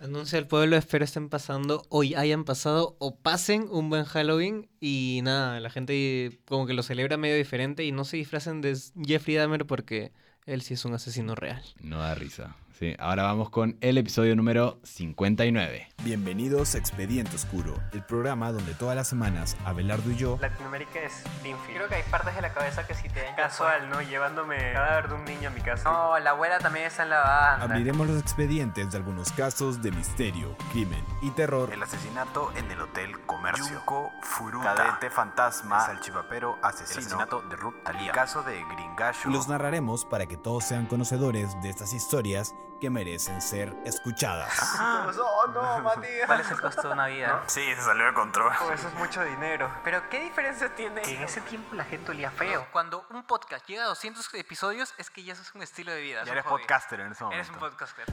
[0.00, 5.20] Anuncia al pueblo, espero estén pasando, hoy hayan pasado o pasen un buen Halloween y
[5.24, 9.34] nada, la gente como que lo celebra medio diferente y no se disfracen de Jeffrey
[9.34, 10.12] Dahmer porque
[10.46, 11.64] él sí es un asesino real.
[11.80, 12.54] No da risa.
[12.78, 15.88] Sí, ahora vamos con el episodio número 59.
[16.04, 21.24] Bienvenidos a Expediente Oscuro, el programa donde todas las semanas Abelardo y yo Latinoamérica es
[21.42, 21.74] Linfield.
[21.74, 24.00] Creo que hay partes de la cabeza que si te casual, ¿no?
[24.00, 25.90] Llevándome el cadáver de un niño a mi casa.
[25.90, 27.64] No, la abuela también está en la banda.
[27.64, 31.72] abriremos los expedientes de algunos casos de misterio, crimen y terror.
[31.72, 33.74] El asesinato en el Hotel Comercio.
[33.74, 34.76] Yunko Furuta.
[34.76, 35.80] Cadete fantasma.
[35.84, 36.92] Salchipapero asesino.
[36.92, 38.06] El asesinato de Ruth Talía.
[38.06, 39.30] El caso de Gringallo.
[39.30, 44.58] Y los narraremos para que todos sean conocedores de estas historias que merecen ser escuchadas.
[44.78, 46.26] Oh, no, Matías.
[46.26, 47.42] ¿Cuál es el costo de una vida?
[47.46, 48.52] Sí, se salió de control.
[48.62, 49.70] Oh, eso es mucho dinero.
[49.84, 51.02] Pero ¿qué diferencia tiene?
[51.02, 52.66] Que en ese tiempo la gente olía feo.
[52.72, 56.00] Cuando un podcast llega a 200 episodios es que ya eso es un estilo de
[56.00, 56.24] vida.
[56.24, 57.42] Ya eres podcaster en ese momento.
[57.42, 58.06] Eres un podcaster.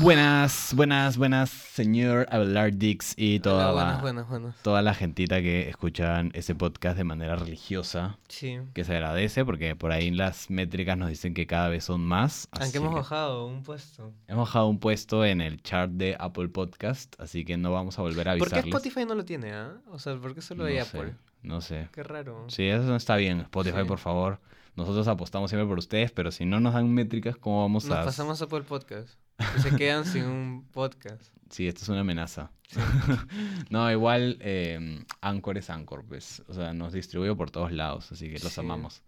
[0.00, 4.62] Buenas, buenas, buenas, señor Abelardix y toda, Hola, la, buenas, buenas, buenas.
[4.62, 8.58] toda la gentita que escuchan ese podcast de manera religiosa, Sí.
[8.74, 12.48] que se agradece porque por ahí las métricas nos dicen que cada vez son más.
[12.52, 14.12] Aunque hemos bajado un puesto.
[14.28, 18.02] hemos bajado un puesto en el chart de Apple Podcast, así que no vamos a
[18.02, 18.74] volver a ¿Por qué avisarles.
[18.74, 19.74] Spotify no lo tiene, ah?
[19.90, 21.14] O sea, ¿por qué solo no hay sé, Apple?
[21.42, 21.88] no sé.
[21.92, 22.44] Qué raro.
[22.48, 23.40] Sí, eso no está bien.
[23.40, 23.88] Spotify, Sí.
[23.88, 24.38] por favor.
[24.74, 28.04] Nosotros apostamos siempre por ustedes, pero si no nos dan métricas, ¿cómo vamos Nos a...?
[28.06, 29.18] pasamos a Apple Podcast.
[29.38, 31.32] Y se quedan sin un podcast.
[31.50, 32.50] Sí, esto es una amenaza.
[33.70, 36.42] no, igual eh, Anchor es Anchor, pues.
[36.48, 38.60] O sea, nos distribuye por todos lados, así que los Sí.
[38.60, 39.02] amamos.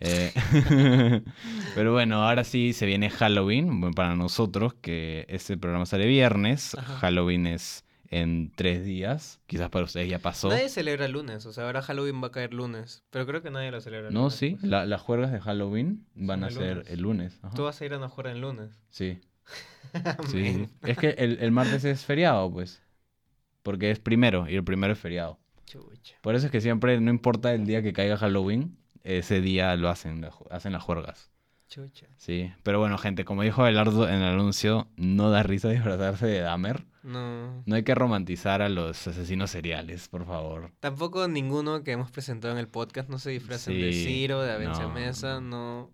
[0.00, 0.32] Eh,
[1.74, 3.92] pero bueno, ahora sí se viene Halloween.
[3.94, 6.74] Para nosotros, que este programa sale viernes.
[6.74, 6.96] Ajá.
[6.96, 9.40] Halloween es en tres días.
[9.46, 10.48] Quizás para ustedes ya pasó.
[10.48, 11.46] Nadie celebra el lunes.
[11.46, 13.04] O sea, ahora Halloween va a caer lunes.
[13.10, 14.64] Pero creo que nadie lo celebra el No, lunes, sí, pues.
[14.64, 16.90] la- las juergas de Halloween van Son a el ser lunes.
[16.92, 17.40] el lunes.
[17.54, 18.80] Tú vas a ir a una juega el lunes.
[18.90, 19.20] Sí.
[20.28, 22.82] Sí, es que el, el martes es feriado, pues.
[23.62, 25.38] Porque es primero y el primero es feriado.
[25.66, 26.16] Chucha.
[26.20, 29.88] Por eso es que siempre, no importa el día que caiga Halloween, ese día lo
[29.88, 31.30] hacen, hacen las juergas.
[31.68, 32.06] Chucha.
[32.16, 32.52] Sí.
[32.62, 36.84] Pero bueno, gente, como dijo Belardo en el anuncio, no da risa disfrazarse de Dahmer.
[37.02, 37.62] No.
[37.66, 40.72] No hay que romantizar a los asesinos seriales, por favor.
[40.80, 44.52] Tampoco ninguno que hemos presentado en el podcast no se disfracen de Sí, Ciro, de
[44.52, 45.90] Avencia no, Mesa, no.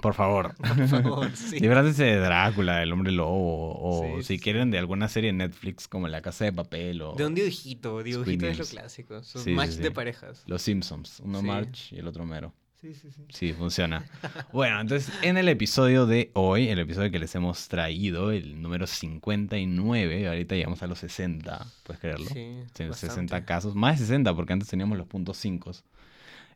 [0.00, 0.54] Por favor.
[0.56, 1.60] Por favor, sí.
[1.60, 5.88] De Drácula, del hombre lobo, o Sí, si sí, quieren de alguna serie de Netflix
[5.88, 9.22] como La Casa de Papel o De un dibujito, dibujito es lo clásico.
[9.22, 10.42] Sí, match de parejas.
[10.46, 11.20] Los Simpsons.
[11.20, 11.42] Uno.
[11.42, 12.52] March y el otro Mero.
[12.80, 13.22] Sí, sí, sí.
[13.30, 14.04] Sí, funciona.
[14.52, 18.86] Bueno, entonces en el episodio de hoy, el episodio que les hemos traído, el número
[18.86, 22.26] 59, ahorita llegamos a los 60, ¿puedes creerlo?
[22.26, 23.44] Sí, Sí, 60 bastante.
[23.46, 25.72] casos, más de 60 porque antes teníamos los puntos 5.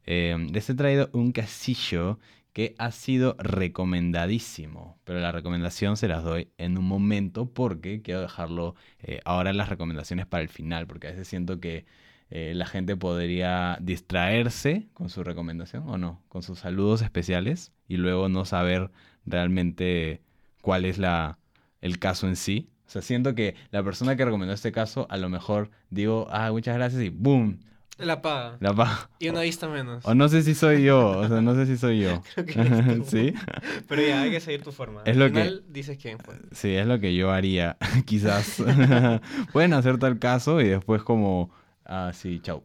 [0.07, 2.19] les he traído un casillo
[2.59, 8.21] que ha sido recomendadísimo, pero la recomendación se las doy en un momento porque quiero
[8.21, 11.87] dejarlo eh, ahora las recomendaciones para el final, porque a veces siento que
[12.31, 17.97] eh, la gente podría distraerse con su recomendación o no, con sus saludos especiales y
[17.97, 18.91] luego no saber
[19.25, 20.21] realmente
[20.61, 21.39] cuál es la,
[21.81, 22.71] el caso en sí.
[22.89, 26.51] O sea, siento que la persona que recomendó este caso, a lo mejor digo, ah,
[26.51, 27.61] muchas gracias y ¡boom!
[27.99, 28.57] La paga.
[28.61, 30.05] La pa- Y una vista menos.
[30.07, 32.23] O no sé si soy yo, o sea, no sé si soy yo.
[32.35, 33.05] Creo que eres tú.
[33.07, 33.35] ¿Sí?
[33.89, 35.03] Pero ya, hay que seguir tu forma.
[35.05, 36.37] Es Al lo que- final dices quién fue.
[36.53, 37.77] Sí, es lo que yo haría,
[38.07, 38.63] quizás.
[39.53, 41.51] Pueden hacer tal caso y después como,
[41.85, 42.63] ah, sí, chau.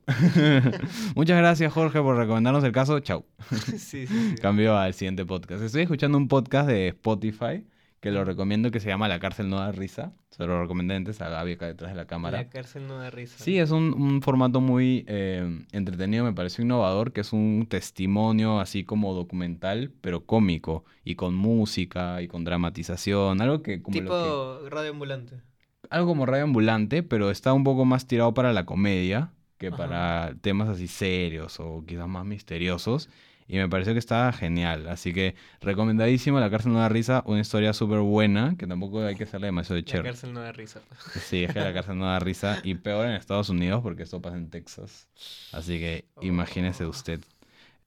[1.15, 3.25] Muchas gracias, Jorge, por recomendarnos el caso, chau.
[3.49, 4.35] sí, sí, sí.
[4.41, 5.63] Cambio al siguiente podcast.
[5.63, 7.65] Estoy escuchando un podcast de Spotify
[8.03, 10.11] que lo recomiendo que se llama La cárcel no da risa.
[10.29, 12.37] Se lo recomendé antes a Gaby acá detrás de la cámara.
[12.39, 13.41] La cárcel no da risa.
[13.43, 18.59] Sí, es un, un formato muy eh, entretenido, me pareció innovador, que es un testimonio
[18.59, 24.59] así como documental, pero cómico, y con música, y con dramatización, algo que como, Tipo
[24.69, 25.35] radio ambulante.
[25.37, 29.67] que- algo como radio ambulante, pero está un poco más tirado para la comedia que
[29.67, 29.77] Ajá.
[29.77, 33.09] para temas así serios o quizás más misteriosos.
[33.47, 34.87] Y me pareció que estaba genial.
[34.87, 37.23] Así que recomendadísimo La cárcel no da risa.
[37.25, 38.55] Una historia súper buena.
[38.57, 40.03] Que tampoco hay que hacerle demasiado de La cher.
[40.03, 40.81] cárcel no da risa.
[41.27, 42.59] Sí, es que la cárcel no da risa.
[42.63, 45.07] Y peor en Estados Unidos porque esto pasa en Texas.
[45.51, 46.89] Así que imagínese Oh.
[46.89, 47.19] usted.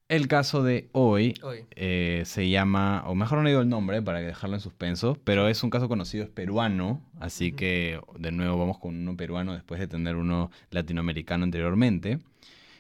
[0.09, 1.65] El caso de hoy Hoy.
[1.73, 5.65] eh, se llama, o mejor no digo el nombre para dejarlo en suspenso, pero es
[5.65, 7.03] un caso conocido, es peruano.
[7.19, 12.21] Así que de nuevo vamos con uno peruano después de tener uno latinoamericano anteriormente.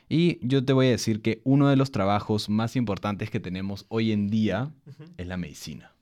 [0.09, 3.87] Y yo te voy a decir que uno de los trabajos más importantes que tenemos
[3.89, 4.71] hoy en día
[5.17, 5.93] es la medicina.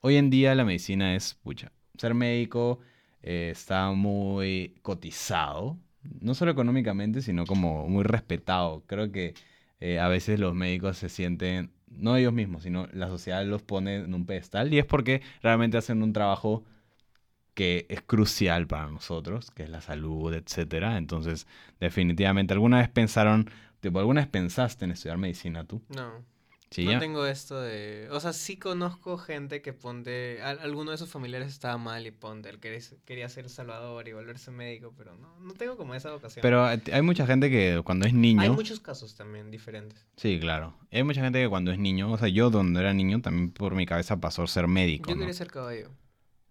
[0.00, 2.80] Hoy en día la medicina es, pucha, ser médico
[3.22, 5.78] eh, está muy cotizado,
[6.20, 8.82] no solo económicamente, sino como muy respetado.
[8.86, 9.34] Creo que
[9.80, 13.96] eh, a veces los médicos se sienten no ellos mismos, sino la sociedad los pone
[13.96, 16.64] en un pedestal y es porque realmente hacen un trabajo
[17.60, 20.96] que es crucial para nosotros, que es la salud, etcétera.
[20.96, 21.46] Entonces,
[21.78, 25.82] definitivamente, ¿alguna vez pensaron, tipo, alguna vez pensaste en estudiar medicina tú?
[25.94, 26.24] No.
[26.70, 26.98] Sí, no ya.
[27.00, 28.08] tengo esto de...
[28.12, 30.40] O sea, sí conozco gente que ponte...
[30.40, 32.48] al- alguno de sus familiares estaba mal y ponte...
[32.48, 36.40] Él quería, quería ser salvador y volverse médico, pero no, no tengo como esa vocación.
[36.40, 38.40] Pero eh, hay mucha gente que cuando es niño...
[38.40, 40.06] Hay muchos casos también diferentes.
[40.16, 40.72] Sí, claro.
[40.92, 43.74] Hay mucha gente que cuando es niño, o sea, yo cuando era niño también por
[43.74, 45.20] mi cabeza pasó ser médico, Yo ¿no?
[45.20, 45.90] quería ser caballo.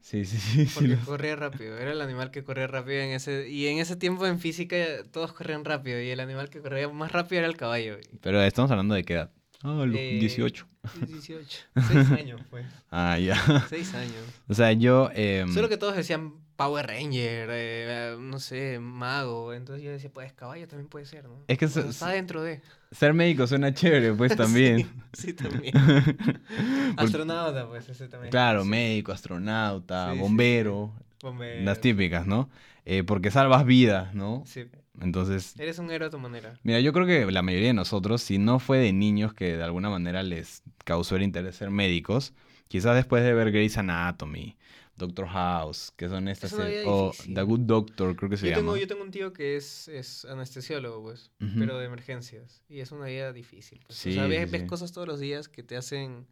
[0.09, 0.65] Sí, sí, sí.
[0.73, 1.77] Porque corría rápido.
[1.77, 3.47] Era el animal que corría rápido en ese...
[3.47, 4.75] Y en ese tiempo en física
[5.11, 6.01] todos corrían rápido.
[6.01, 7.97] Y el animal que corría más rápido era el caballo.
[8.21, 9.31] Pero estamos hablando de qué edad.
[9.61, 10.67] Ah, los Eh, 18.
[11.05, 11.59] 18.
[11.87, 12.65] Seis años, pues.
[12.89, 13.35] Ah, ya.
[13.69, 14.23] Seis años.
[14.47, 15.11] O sea, yo...
[15.13, 19.53] em, Solo que todos decían Power Ranger, eh, no sé, mago.
[19.53, 21.41] Entonces yo decía, pues caballo también puede ser, ¿no?
[21.47, 22.61] Es que está dentro de.
[22.91, 24.85] ser médico suena chévere, pues también.
[25.13, 25.73] Sí, también.
[26.97, 28.29] Astronauta, pues ese también.
[28.31, 28.69] Claro, Sí.
[28.69, 30.21] médico, astronauta, Sí, sí, sí.
[30.21, 31.63] bombero, Bombero.
[31.63, 32.49] las típicas, ¿no?
[32.85, 34.43] Eh, porque salvas vidas, ¿no?
[34.45, 34.65] Sí.
[35.01, 36.59] Entonces, Eres un héroe a tu manera.
[36.63, 39.63] mira, yo creo que la mayoría de nosotros, si no fue de niños que de
[39.63, 42.33] alguna manera les causó el interés ser médicos,
[42.67, 44.57] quizás después de ver Grey's Anatomy,
[44.99, 47.11] Doctor House, que son estas, Es vida o.
[47.33, 48.81] The Good Doctor, creo que se Yo tengo, llama.
[48.81, 52.63] yo tengo un tío que es, es anestesiólogo, pues, pero de emergencias.
[52.69, 53.79] Y es una vida difícil.
[53.85, 53.97] Pues.
[53.97, 54.67] Sí, o sea, ves, sí, ves sí.
[54.67, 56.27] cosas todos los días que te hacen.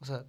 [0.00, 0.24] O sea,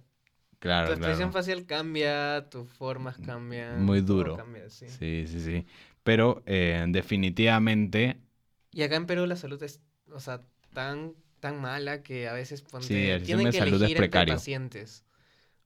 [0.58, 1.32] Claro, tu expresión claro.
[1.32, 3.82] facial cambia, tus formas cambian.
[3.84, 4.36] Muy duro.
[4.36, 4.88] cambia, sí.
[4.88, 5.66] Sí, sí, sí.
[6.04, 8.20] Pero eh, definitivamente,
[8.70, 9.80] Y acá en Perú la salud es,
[10.12, 10.40] o sea,
[10.72, 13.96] tan, tan mala que a veces ponte, Sí, el tienen de que salud es elegir
[13.96, 14.34] entre precario.
[14.34, 15.04] pacientes.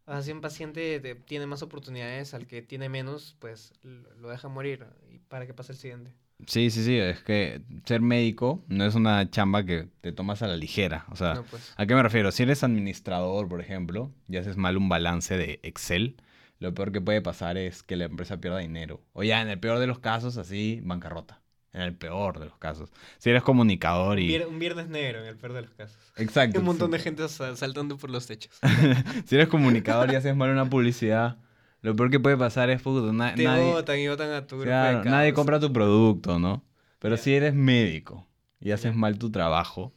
[0.06, 4.14] O sea, si un paciente te- tiene más oportunidades, al que tiene menos, pues lo
[4.16, 6.14] lo deja morir y para que pase el siguiente.
[6.46, 10.48] sí, sí, sí, es que ser médico no es una chamba que te tomas a
[10.48, 11.06] la ligera.
[11.10, 11.76] O sea, No, pues.
[11.76, 12.30] ¿A qué me refiero?
[12.32, 16.16] Si eres administrador, por ejemplo, y haces mal un balance de Excel,
[16.58, 19.02] lo peor que puede pasar es que la empresa pierda dinero.
[19.12, 21.42] O ya, en el peor de los casos, así, bancarrota.
[21.76, 22.90] En el peor de los casos.
[23.18, 24.36] Si eres comunicador Un, y...
[24.38, 25.96] un viernes negro en el peor de los casos.
[26.16, 26.58] Exacto.
[26.58, 28.58] Un montón de gente sa- saltando por los techos.
[29.26, 31.36] Si eres comunicador y haces mal una publicidad,
[31.82, 33.64] lo peor que puede pasar es, puto, na- Te nadie...
[33.64, 36.64] votan y votan a tu grupo Claro, de nadie compra tu producto, ¿no?
[36.98, 37.22] Pero Ya.
[37.22, 38.26] si eres médico
[38.58, 39.92] y haces mal tu trabajo,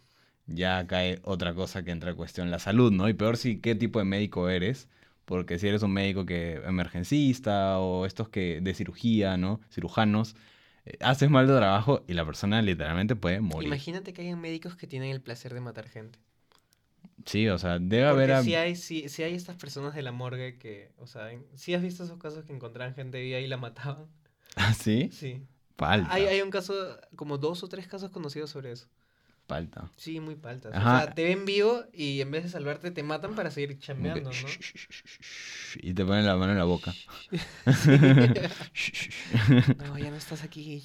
[0.45, 3.07] ya cae otra cosa que entra en cuestión, la salud, ¿no?
[3.07, 4.89] Y peor si qué tipo de médico eres,
[5.23, 9.61] porque si eres un médico que emergencista o estos que de cirugía, ¿no?
[9.71, 10.35] Cirujanos,
[10.99, 13.67] haces mal tu trabajo y la persona literalmente puede morir.
[13.67, 16.19] Imagínate que hay médicos que tienen el placer de matar gente.
[17.25, 18.31] Sí, o sea, debe Porque haber...
[18.31, 21.73] a- si hay, si, si hay estas personas de la morgue que, o sea, si
[21.73, 24.07] has visto esos casos que encontraban gente viva y la mataban.
[24.55, 25.09] ¿Ah, sí?
[25.11, 25.45] Sí.
[25.77, 26.13] Falta.
[26.13, 26.73] Hay, hay un caso,
[27.15, 28.87] como dos o tres casos conocidos sobre eso.
[29.49, 29.89] Falta.
[29.97, 30.75] Sí, muy paltas.
[30.75, 30.99] Ajá.
[30.99, 33.79] O sea, te ven vivo y en vez de salvarte te matan para seguir que,
[33.79, 34.47] chambeando, "Shh, ¿no?
[34.47, 34.87] shh, shh, shh,
[35.73, 36.93] shh", Y te ponen la mano en la boca.
[39.77, 40.83] No, ya no estás aquí.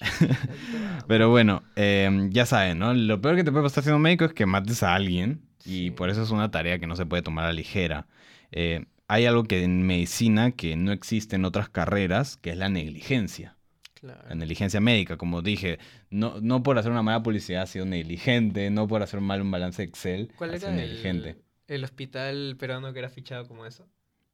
[1.08, 2.92] Pero bueno, eh, ya saben, ¿no?
[2.94, 6.10] Lo peor que te puede pasar siendo médico es que mates a alguien y por
[6.10, 8.06] eso es una tarea que no se puede tomar a ligera.
[8.50, 12.68] Eh, hay algo que en medicina que no existe en otras carreras, que es la
[12.68, 13.56] negligencia.
[14.04, 14.28] Claro.
[14.28, 15.78] La negligencia médica, como dije,
[16.10, 19.50] no, no por hacer una mala publicidad ha sido negligente, no por hacer mal un
[19.50, 21.36] balance Excel ¿Cuál era el, negligente.
[21.68, 23.88] el hospital peruano que era fichado como eso?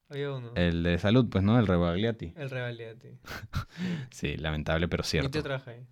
[0.09, 0.51] Había uno.
[0.57, 1.57] El de salud, pues, ¿no?
[1.57, 2.33] El Rebagliati.
[2.37, 3.11] El Revaliati.
[4.11, 5.31] Sí, lamentable, pero cierto.
[5.31, 5.87] tío trabaja ahí.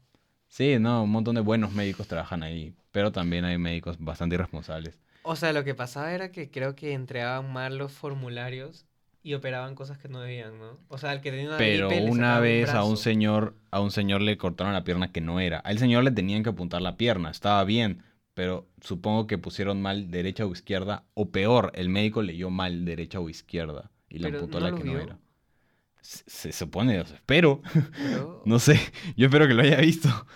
[0.49, 4.99] Sí, no, un montón de buenos médicos trabajan ahí, pero también hay médicos bastante irresponsables.
[5.23, 8.88] O sea, lo que pasaba era que creo que entregaban mal los formularios
[9.23, 10.79] y operaban cosas que no debían, ¿no?
[10.89, 13.91] O sea, el que tenía una Pero gripe una vez a un señor, a un
[13.91, 15.59] señor le cortaron la pierna que no era.
[15.59, 18.03] Al señor le tenían que apuntar la pierna, estaba bien,
[18.35, 23.21] pero supongo que pusieron mal derecha o izquierda, o peor, el médico leyó mal derecha
[23.21, 25.19] o izquierda y le apuntó ¿no la que no era.
[26.01, 27.61] Se, se supone, o sea, espero,
[27.93, 28.81] Pero- no sé,
[29.17, 30.09] yo espero que lo haya visto.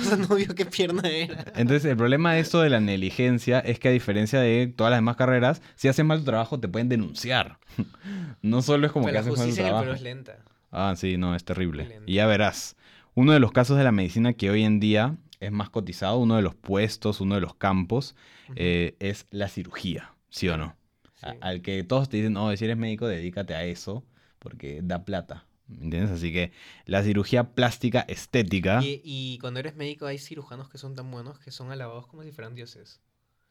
[0.00, 1.44] O sea, no vio qué pierna era.
[1.56, 4.98] Entonces, el problema de esto de la negligencia es que a diferencia de todas las
[4.98, 7.58] demás carreras, si haces mal tu trabajo te pueden denunciar.
[8.42, 9.80] No solo es como Pero que haces mal tu trabajo.
[9.84, 10.38] Perú es lenta.
[10.70, 12.00] Ah, sí, no, es terrible.
[12.06, 12.74] Y ya verás.
[13.14, 16.36] Uno de los casos de la medicina que hoy en día es más cotizado, uno
[16.36, 18.14] de los puestos, uno de los campos,
[18.56, 20.74] eh, es la cirugía, ¿sí o no?
[21.22, 21.34] A-.
[21.42, 24.04] Al que todos te dicen, no, si eres médico, dedícate a eso,
[24.40, 25.46] porque da plata.
[25.68, 26.10] ¿me ¿Entiendes?
[26.10, 26.50] Así que
[26.86, 28.80] la cirugía plástica estética.
[28.82, 32.24] Y, y cuando eres médico hay cirujanos que son tan buenos que son alabados como
[32.24, 33.00] si fueran dioses.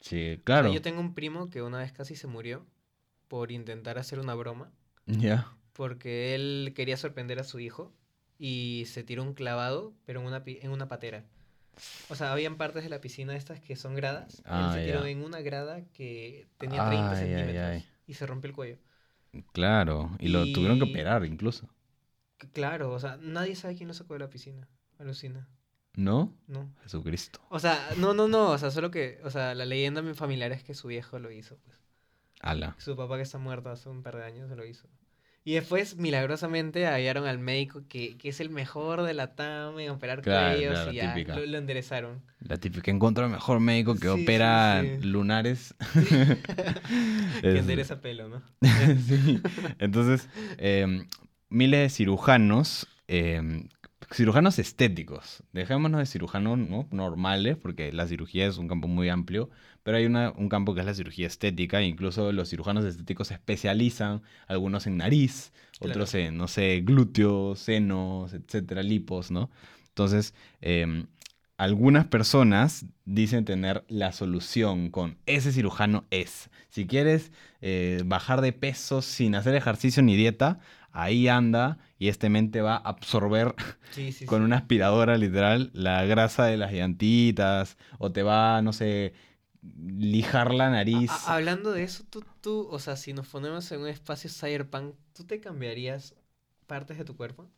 [0.01, 0.74] Sí, O sea, claro.
[0.74, 2.65] yo tengo un primo que una vez casi se murió
[3.29, 4.72] por intentar hacer una broma,
[5.05, 5.53] Ya.
[5.74, 7.93] porque él quería sorprender a su hijo
[8.38, 11.25] y se tiró un clavado, pero en una, en una patera.
[12.10, 14.41] O sea, habían partes de la piscina estas que son gradas.
[14.46, 15.10] Ah, Él se tiró ya.
[15.12, 17.86] en una grada que tenía 30 Ay, ay, centímetros ay.
[18.08, 18.77] y se rompió el cuello.
[19.51, 21.69] Claro, y lo tuvieron que operar incluso.
[22.53, 24.67] Claro, o sea, nadie sabe quién lo sacó de la piscina.
[24.98, 25.48] Alucina.
[25.95, 26.33] ¿No?
[26.48, 26.74] No.
[26.83, 27.39] Jesucristo.
[27.50, 28.51] O sea, no, no, no.
[28.51, 31.31] O sea, solo que, o sea, la leyenda mi familiar es que su viejo lo
[31.31, 31.77] hizo, pues.
[32.41, 32.75] Ala.
[32.77, 34.88] Su papá que está muerto hace un par de años se lo hizo.
[35.50, 39.89] Y después, milagrosamente, hallaron al médico que, que es el mejor de la TAM en
[39.89, 42.22] operar Claro, cuellos claro, y ya lo, lo enderezaron.
[42.41, 45.01] La típica encontró el mejor médico que Sí, opera sí.
[45.08, 45.74] lunares.
[47.41, 48.44] que endereza pelo, ¿no?
[49.08, 49.41] sí.
[49.79, 50.29] Entonces,
[50.60, 51.08] eh,
[51.50, 53.41] miles de cirujanos, eh,
[54.12, 56.88] cirujanos estéticos, dejémonos de cirujanos ¿no?
[56.91, 59.50] normales, porque la cirugía es un campo muy amplio,
[59.84, 63.27] pero hay una- un campo que es la cirugía estética, e incluso los cirujanos estéticos
[63.27, 69.50] se especializan, algunos en nariz, otros en, no sé, glúteos, senos, etcétera, lipos, ¿no?
[69.89, 71.06] Entonces, eh,
[71.58, 76.50] algunas personas dicen tener la solución con ese cirujano es.
[76.70, 80.60] Si quieres eh, bajar de peso sin hacer ejercicio ni dieta,
[81.03, 83.56] ahí anda y este mente va a absorber
[83.91, 84.46] Sí, sí, con sí.
[84.46, 89.13] una aspiradora literal la grasa de las llantitas o te va, no sé,
[89.62, 91.10] lijar la nariz.
[91.12, 94.96] A- hablando de eso, tú, tú, o sea, si nos ponemos en un espacio cyberpunk,
[95.13, 96.15] ¿tú te cambiarías
[96.68, 97.50] partes de tu cuerpo?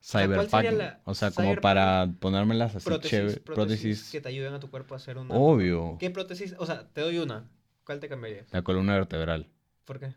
[0.00, 0.78] sea, ¿cuál Cyberpunk.
[0.78, 3.40] la O sea, como para ponérmelas así Prótesis, chévere.
[3.40, 4.10] prótesis, Prótesis.
[4.12, 5.34] que te ayuden a tu cuerpo a hacer una...
[5.34, 5.96] Obvio.
[5.98, 6.54] ¿Qué prótesis?
[6.58, 7.50] O sea, te doy una.
[7.84, 8.46] ¿Cuál te cambiarías?
[8.52, 9.48] La columna vertebral.
[9.84, 10.14] ¿Por qué?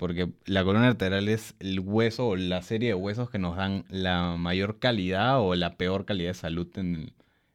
[0.00, 3.84] Porque la columna vertebral es el hueso o la serie de huesos que nos dan
[3.90, 7.12] la mayor calidad o la peor calidad de salud en,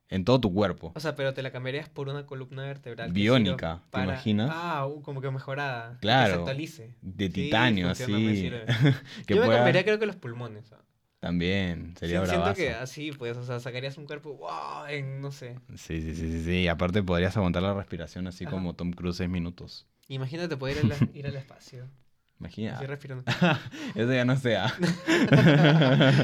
[0.10, 0.92] en todo tu cuerpo.
[0.96, 3.12] O sea, pero te la cambiarías por una columna vertebral.
[3.12, 4.52] Biónica, ¿te imaginas?
[4.54, 5.94] Ah, uh, como que mejorada.
[5.94, 6.96] que se Claro, actualice.
[7.02, 8.04] De Sí, titanio, me así.
[8.04, 8.66] sirve.
[9.28, 10.72] que Yo me cambiaría creo que los pulmones.
[11.20, 12.62] También, sería Sí, siento bravazo.
[12.62, 15.58] que así, pues, o sea, sacarías un cuerpo, wow, en, no sé.
[15.76, 16.52] Sí, sí, sí, sí, sí.
[16.62, 18.52] Y aparte podrías aguantar la respiración así Ajá.
[18.52, 19.88] como Tom Cruise seis minutos.
[20.08, 21.90] Imagínate poder ir, al- ir al espacio.
[22.40, 22.80] Imagina.
[22.82, 23.24] Respirando.
[23.96, 24.74] Eso ya no sea.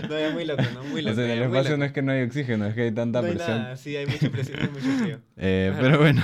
[0.10, 0.84] no, ya muy loco, ¿no?
[0.86, 1.16] Muy o loco.
[1.16, 3.28] sea, en el espacio no es que no hay oxígeno, es que hay tanta No
[3.28, 3.58] hay presión.
[3.62, 5.20] nada, sí, hay mucha presión, hay mucho frío.
[5.38, 6.22] Eh, pero bueno,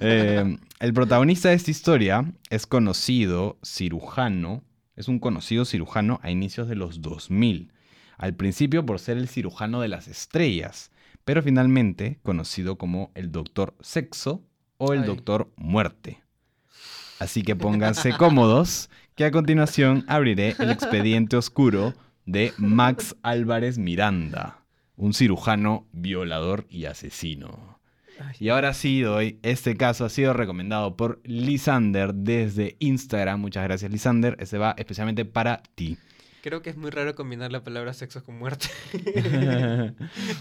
[0.00, 4.62] eh, el protagonista de esta historia es conocido cirujano,
[4.96, 7.72] es un conocido cirujano a inicios de los 2000.
[8.16, 10.90] Al principio por ser el cirujano de las estrellas,
[11.24, 14.44] pero finalmente conocido como el doctor sexo
[14.76, 15.06] o el Ay.
[15.06, 16.20] doctor muerte.
[17.20, 21.92] Así que pónganse cómodos, que a continuación abriré el expediente oscuro
[22.24, 24.62] de Max Álvarez Miranda,
[24.94, 27.80] un cirujano violador y asesino.
[28.38, 33.40] Y ahora sí doy, este caso ha sido recomendado por Lisander desde Instagram.
[33.40, 35.98] Muchas gracias Lisander, ese va especialmente para ti.
[36.40, 38.68] Creo que es muy raro combinar la palabra sexo con muerte.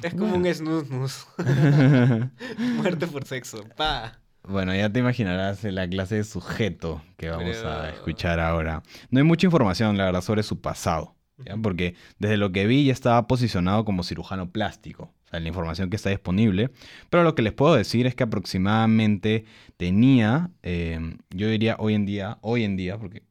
[0.04, 1.26] es como un snus nus.
[2.60, 3.68] Muerte por sexo.
[3.76, 4.20] Pa.
[4.50, 8.84] Bueno, ya te imaginarás la clase de sujeto que vamos a escuchar ahora.
[9.10, 11.16] No hay mucha información, la verdad, sobre su pasado.
[11.38, 11.58] ¿ya?
[11.58, 15.14] Porque desde lo que vi ya estaba posicionado como cirujano plástico.
[15.26, 16.70] O sea, la información que está disponible.
[17.10, 22.06] Pero lo que les puedo decir es que aproximadamente tenía, eh, yo diría hoy en
[22.06, 23.24] día, hoy en día, porque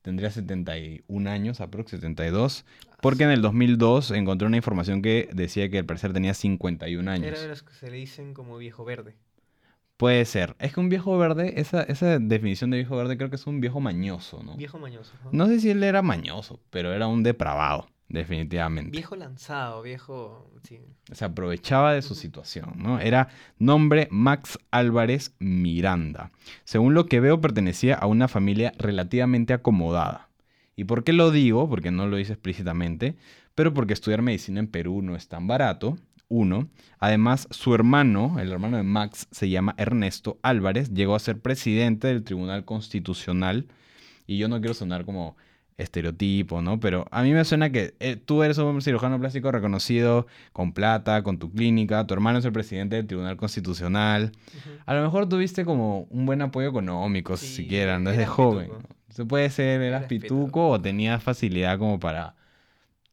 [0.00, 2.64] tendría 71 años, aprox 72.
[3.02, 7.26] Porque en el 2002 encontré una información que decía que al parecer tenía 51 años.
[7.26, 9.16] Era de los que se le dicen como viejo verde.
[9.96, 10.56] Puede ser.
[10.58, 13.60] Es que un viejo verde, esa, esa definición de viejo verde creo que es un
[13.60, 14.56] viejo mañoso, ¿no?
[14.56, 15.12] Viejo mañoso.
[15.24, 15.30] ¿no?
[15.32, 18.90] No sé si él era mañoso, pero era un depravado, definitivamente.
[18.90, 20.50] Viejo lanzado, viejo.
[20.64, 20.80] Sí.
[21.12, 23.00] Se aprovechaba de su situación, ¿no?
[23.00, 26.30] Era nombre Max Álvarez Miranda.
[26.64, 30.28] Según lo que veo, pertenecía a una familia relativamente acomodada.
[30.76, 31.70] ¿Y por qué lo digo?
[31.70, 33.16] Porque no lo dice explícitamente,
[33.54, 35.96] pero porque estudiar medicina en Perú no es tan barato.
[36.28, 36.68] Uno.
[36.98, 42.08] Además, su hermano, el hermano de Max, se llama Ernesto Álvarez, llegó a ser presidente
[42.08, 43.66] del Tribunal Constitucional.
[44.26, 45.36] Y yo no quiero sonar como
[45.78, 46.80] estereotipo, ¿no?
[46.80, 51.22] Pero a mí me suena que eh, tú eres un cirujano plástico reconocido con plata,
[51.22, 54.32] con tu clínica, tu hermano es el presidente del Tribunal Constitucional.
[54.86, 58.66] A lo mejor tuviste como un buen apoyo económico, si siquiera, desde joven.
[58.68, 58.82] pituco.
[58.82, 58.96] ¿no?
[59.10, 60.68] Se puede ser, eras Eras pituco pituco.
[60.70, 62.34] o tenías facilidad como para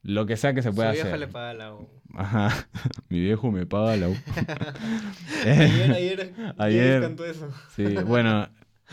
[0.03, 1.17] lo que sea que se pueda hacer.
[1.17, 1.89] le paga la U.
[2.13, 2.67] Ajá.
[3.09, 4.15] Mi viejo me paga la U.
[5.45, 7.01] ayer, ayer, Ayer.
[7.01, 7.49] cantó eso.
[7.75, 8.49] Sí, bueno,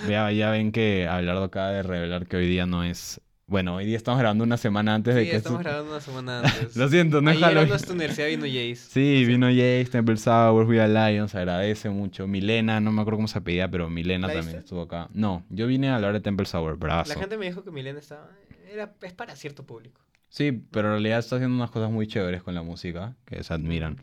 [0.09, 3.21] ya, ya ven que Abelardo acaba de revelar que hoy día no es...
[3.47, 5.37] Bueno, hoy día estamos grabando una semana antes de Sí, que...
[5.37, 6.77] estamos esto- grabando una semana antes.
[6.77, 7.69] Lo siento, no es Ayer a Halloween.
[7.71, 8.77] nuestra universidad vino Jace.
[8.77, 12.29] Sí, vino Jace, Temple Sour, Fui a Lions, agradece mucho.
[12.29, 14.61] Milena, no me acuerdo cómo se apellida, pero Milena ¿La también viste?
[14.61, 15.09] estuvo acá.
[15.15, 17.13] No, yo vine a hablar de Temple Sour, brazo.
[17.13, 18.29] La gente me dijo que Milena estaba...
[18.73, 20.01] Era, es para cierto público.
[20.31, 23.53] Sí, pero en realidad está haciendo unas cosas muy chéveres con la música, que se
[23.53, 24.03] admiran.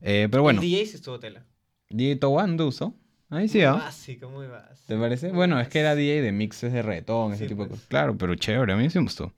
[0.00, 1.44] Eh, pero bueno, El DJ sí estuvo tela.
[1.90, 2.94] Dieguito Wanduso.
[3.28, 3.72] Ahí sí, Muy ¿ah?
[3.74, 4.84] básico, muy básico.
[4.86, 5.28] ¿Te parece?
[5.28, 5.94] Muy Bueno, es que era.
[5.94, 7.80] DJ de mixes de reggaetón, ese Sí, tipo de pues.
[7.80, 7.88] cosas.
[7.88, 9.32] Claro, pero chévere, a mí sí me gustó.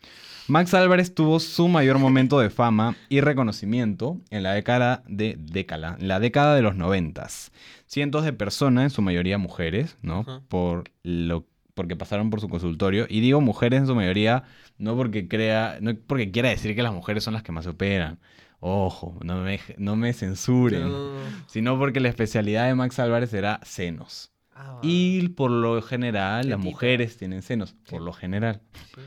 [0.46, 5.96] Max Álvarez tuvo su mayor momento de fama y reconocimiento en la década de década,
[6.00, 7.50] la década de los noventas.
[7.86, 10.24] Cientos de personas, en su mayoría mujeres, ¿no?
[10.48, 11.46] Por lo
[11.78, 13.06] porque pasaron por su consultorio.
[13.08, 14.42] Y digo mujeres en su mayoría,
[14.78, 18.18] no porque crea, no porque quiera decir que las mujeres son las que más operan.
[18.58, 20.90] Ojo, no me, no me censuren.
[20.90, 21.12] No.
[21.46, 24.32] Sino porque la especialidad de Max Álvarez era senos.
[24.52, 24.80] Ah.
[24.82, 28.60] Y por lo general, las mujeres tienen senos, por lo general.
[28.96, 29.00] Sí.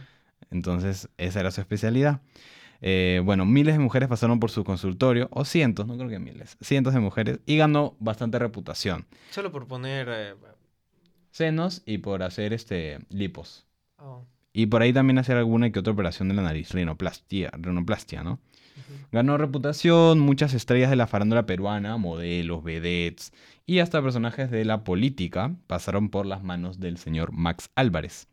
[0.50, 2.22] Entonces, esa era su especialidad.
[2.80, 6.58] Eh, bueno, miles de mujeres pasaron por su consultorio, o cientos, no creo que miles,
[6.62, 9.06] cientos de mujeres, y ganó bastante reputación.
[9.30, 10.08] Solo por poner...
[10.10, 10.36] eh,
[11.32, 13.66] Senos y por hacer este lipos.
[13.98, 18.24] oh, Y por ahí también hacer alguna que otra operación de la nariz, rinoplastia, rinoplastia
[18.24, 18.40] ¿no?
[19.12, 23.34] Ganó reputación, muchas estrellas de la farándula peruana, modelos, vedettes
[23.66, 28.28] y hasta personajes de la política pasaron por las manos del señor Max Álvarez.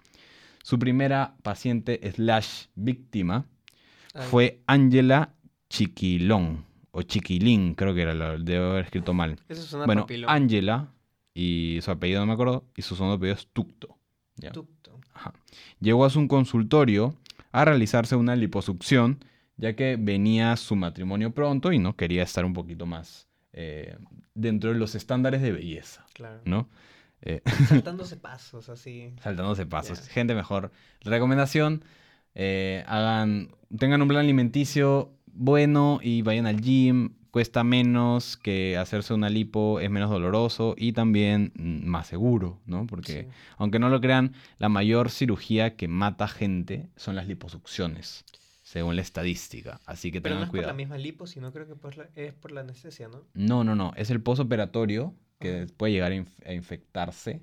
[0.63, 3.47] Su primera paciente slash víctima
[4.15, 5.35] Ay, fue Ángela
[5.69, 9.37] Chiquilón, o Chiquilín, creo que era, lo debo haber escrito mal.
[9.49, 10.07] Eso suena Bueno.
[10.27, 10.93] Ángela,
[11.41, 13.97] y su apellido no me acuerdo, y su segundo apellido es Tucto.
[14.37, 14.51] ¿ya?
[14.51, 14.99] Tucto.
[15.15, 15.33] Ajá.
[15.81, 17.15] Llegó a su consultorio
[17.53, 19.25] a realizarse una liposucción,
[19.57, 23.97] ya que venía su matrimonio pronto y no quería estar un poquito más eh,
[24.35, 26.41] dentro de los estándares de belleza, Claro.
[26.45, 26.69] ¿no?
[27.23, 29.13] Eh, Saltándose pasos, así.
[29.23, 30.07] saltándose pasos.
[30.09, 30.71] Gente mejor.
[31.01, 31.83] Recomendación,
[32.35, 37.15] eh, hagan, tengan un plan alimenticio bueno y vayan al gym.
[37.39, 42.85] Cuesta menos que hacerse una lipo, es menos doloroso y también mm, más seguro, ¿no?
[42.89, 43.29] Porque Sí.
[43.59, 48.25] aunque no lo crean, la mayor cirugía que mata gente son las liposucciones,
[48.65, 49.79] según la estadística.
[49.87, 50.71] Así que Pero no es por cuidado.
[50.73, 53.23] la misma lipo, sino creo que por la- es por la anestesia, ¿no?
[53.35, 53.93] No, no, no.
[53.95, 57.41] Es el posoperatorio que puede llegar a, inf- a infectarse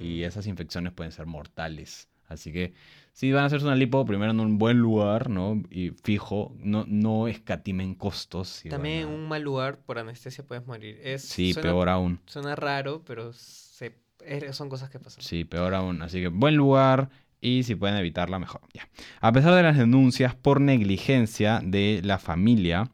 [0.00, 0.24] y Mm.
[0.26, 2.08] esas infecciones pueden ser mortales.
[2.28, 2.72] Así que
[3.12, 5.62] si van a hacerse una lipo, primero en un buen lugar, ¿no?
[5.70, 8.48] Y fijo, no, no escatimen costos.
[8.48, 10.98] si También en un mal lugar por anestesia puedes morir.
[11.02, 12.20] Es, Sí, suena, peor aún.
[12.26, 13.94] Suena raro, pero se,
[14.24, 15.22] es- son cosas que pasan.
[15.22, 16.02] Sí, peor aún.
[16.02, 18.62] Así que buen lugar y si pueden evitarla, mejor.
[18.72, 18.88] Ya.
[19.20, 22.90] A pesar de las denuncias por negligencia de la familia,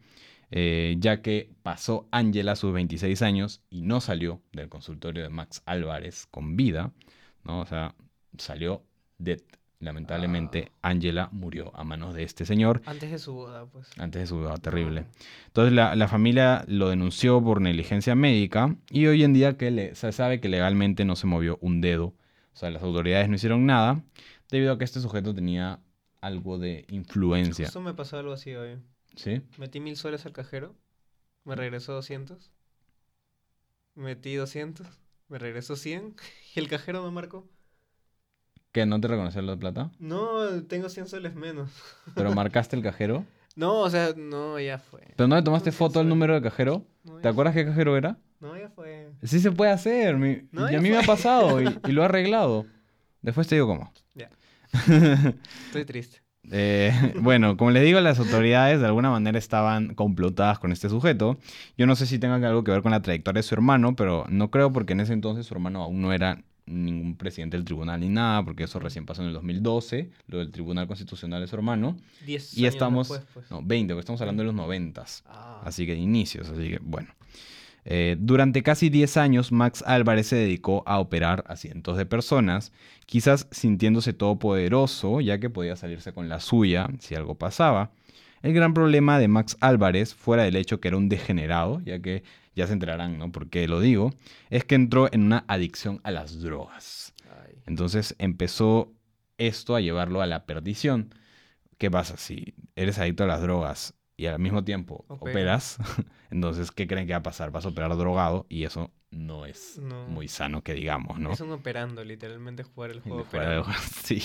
[0.50, 5.62] eh, ya que pasó Ángela sus 26 años y no salió del consultorio de Max
[5.66, 6.92] Álvarez con vida,
[7.44, 7.61] ¿no?
[7.61, 7.94] O sea,
[8.37, 8.85] salió
[9.20, 9.40] dead.
[9.78, 13.88] Lamentablemente, Ángela murió a manos de este señor Antes de su boda, pues.
[13.98, 15.06] antes de su boda, terrible.
[15.46, 19.94] Entonces la, la familia lo denunció por negligencia médica y hoy en día que le-
[19.94, 22.09] se sabe que legalmente no se movió un dedo.
[22.52, 24.02] O sea, las autoridades no hicieron nada
[24.50, 25.80] debido a que este sujeto tenía
[26.20, 27.64] algo de influencia.
[27.64, 28.76] Justo me pasó algo así hoy.
[29.16, 29.40] ¿Sí?
[29.56, 30.74] Metí mil soles al cajero,
[31.44, 32.52] me regresó 200.
[33.94, 34.87] Metí 200,
[35.28, 36.16] me regresó 100
[36.54, 37.48] y el cajero me marcó.
[38.72, 39.90] ¿Que no te reconoció de plata?
[39.98, 41.70] No, tengo 100 soles menos.
[42.14, 43.24] ¿Pero marcaste el cajero?
[43.56, 45.00] No, o sea, no, ya fue.
[45.16, 46.85] ¿Pero no le tomaste Son 100 foto al número de cajero?
[47.04, 48.16] No, ¿Te acuerdas qué cajero era?
[48.38, 49.11] No, ya fue.
[49.24, 50.16] Sí se puede hacer.
[50.16, 52.64] mi- No, y a mí me ha pasado y, y lo he arreglado.
[53.22, 53.92] Después te digo cómo.
[54.14, 54.30] Ya.
[55.66, 56.20] Estoy triste.
[56.52, 61.37] Eh, bueno, como les digo, las autoridades de alguna manera estaban complotadas con este sujeto.
[61.76, 64.24] Yo no sé si tenga algo que ver con la trayectoria de su hermano, pero
[64.28, 68.00] no creo porque en ese entonces su hermano aún no era ningún presidente del tribunal
[68.00, 71.56] ni nada, porque eso recién pasó en el 2012, lo del Tribunal Constitucional de su
[71.56, 71.96] hermano.
[72.26, 73.50] 10 Y años estamos, después, pues.
[73.50, 75.04] no, 20, porque estamos hablando de los 90.
[75.26, 77.09] Ah, Así que de inicios, así que bueno.
[77.85, 82.72] Eh, durante casi 10 años, Max Álvarez se dedicó a operar a cientos de personas,
[83.06, 87.90] quizás sintiéndose todopoderoso, ya que podía salirse con la suya si algo pasaba.
[88.42, 92.22] El gran problema de Max Álvarez, fuera del hecho que era un degenerado, ya que
[92.61, 93.33] ya se enterarán, ¿no?
[93.33, 94.12] ¿Por qué lo digo?
[94.51, 97.12] Es que entró en una adicción a las drogas.
[97.29, 97.55] ay.
[97.66, 98.92] Entonces empezó
[99.38, 101.14] esto a llevarlo a la perdición.
[101.79, 105.79] ¿Qué pasa si eres adicto a las drogas y al mismo tiempo Operas.
[105.81, 106.07] operas?
[106.31, 107.51] Entonces, ¿qué creen que va a pasar?
[107.51, 110.07] Vas a operar drogado y eso no es No.
[110.09, 111.33] muy sano que digamos, ¿no?
[111.33, 113.66] Es un operando, literalmente jugar el juego operando.
[114.05, 114.23] Sí.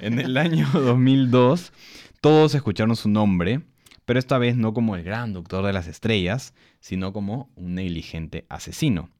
[0.00, 1.72] En el año 2002,
[2.20, 3.60] todos escucharon su nombre,
[4.04, 8.46] pero esta vez no como el gran doctor de las estrellas, sino como un negligente
[8.48, 9.10] asesino.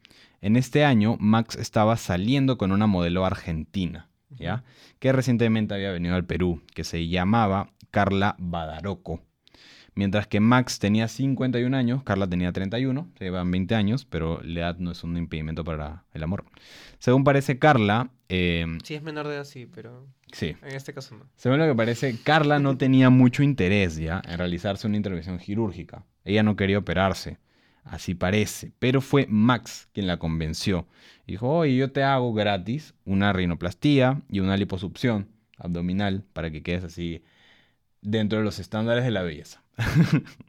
[0.41, 4.63] En este año, Max estaba saliendo con una modelo argentina, ¿ya?
[4.99, 9.23] Que recientemente había venido al Perú, que se llamaba Carla Badaroco.
[9.97, 14.61] Mientras que Max tenía 51 años, Carla tenía 31, se llevan 20 años, pero la
[14.61, 16.45] edad no es un impedimento para el amor.
[16.99, 21.17] Según parece Carla, eh, Sí, es menor de edad, sí, pero sí, en este caso
[21.17, 21.27] no.
[21.37, 26.05] según lo que parece, Carla no tenía mucho interés ya en realizarse una intervención quirúrgica.
[26.25, 27.39] Ella no quería operarse.
[27.85, 28.73] Así parece.
[28.79, 30.87] Pero fue Max quien la convenció.
[31.27, 35.29] Dijo, oye, yo te hago gratis una rinoplastía y una liposucción
[35.59, 37.23] abdominal para que quedes así
[38.01, 39.64] dentro de los estándares de la belleza.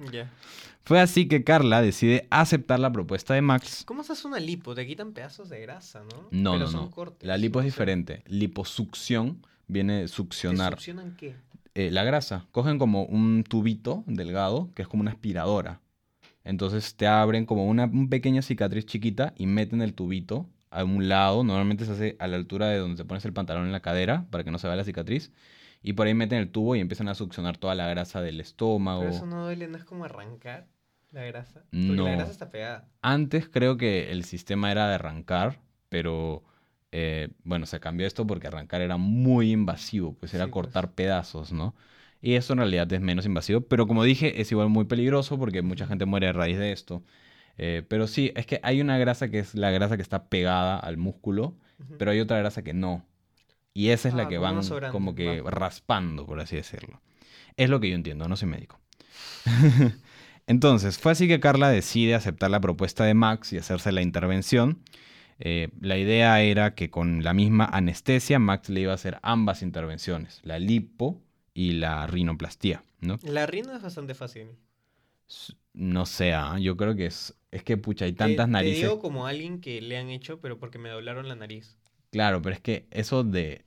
[0.83, 3.83] Fue así que Carla decide aceptar la propuesta de Max.
[3.85, 4.75] ¿Cómo haces una lipo?
[4.75, 6.27] Te quitan pedazos de grasa, ¿no?
[6.31, 6.91] No, Pero no, son no.
[6.91, 8.23] cortes, La lipo es diferente.
[8.27, 11.35] Liposucción viene de ¿Te succionar succionan qué?
[11.73, 12.45] eh, la grasa.
[12.51, 15.81] Cogen como un tubito delgado, que es como una aspiradora.
[16.43, 21.09] Entonces te abren como una, un pequeña cicatriz chiquita y meten el tubito a un
[21.09, 21.43] lado.
[21.43, 24.27] Normalmente se hace a la altura de donde te pones el pantalón en la cadera
[24.29, 25.31] para que no se vea la cicatriz.
[25.87, 29.01] Y por ahí meten el tubo y empiezan a succionar toda la grasa del estómago.
[29.01, 30.67] Pero eso no duele, no es como arrancar
[31.11, 31.63] la grasa.
[31.69, 32.05] Porque No.
[32.05, 32.89] la grasa está pegada.
[33.03, 36.43] Antes creo que el sistema era de arrancar, pero
[36.91, 40.63] eh, bueno, se cambió esto porque arrancar era muy invasivo, pues era Sí, pues.
[40.65, 41.75] cortar pedazos, ¿no?
[42.19, 45.61] Y esto en realidad es menos invasivo, pero como dije, es igual muy peligroso porque
[45.61, 47.03] mucha gente muere a raíz de esto.
[47.57, 50.79] Eh, pero sí, es que hay una grasa que es la grasa que está pegada
[50.79, 51.57] al músculo,
[51.97, 53.05] pero hay otra grasa que no.
[53.75, 55.51] Y esa es la Ah, que van sobrante, como que va.
[55.51, 56.99] raspando, por así decirlo.
[57.57, 58.79] Es lo que yo entiendo, no soy médico.
[60.47, 64.79] Entonces, fue así que Carla decide aceptar la propuesta de Max y hacerse la intervención.
[65.39, 69.61] Eh, la idea era que con la misma anestesia Max le iba a hacer ambas
[69.61, 71.21] intervenciones, la lipo
[71.53, 73.19] y la rinoplastía, ¿no?
[73.23, 74.47] La rino es bastante fácil.
[75.73, 78.83] No sé, ah, yo creo que es, es que pucha, hay Te- tantas te narices.
[78.83, 81.77] digo como alguien que le han hecho, pero porque me doblaron la nariz.
[82.15, 83.65] Claro, pero es que eso de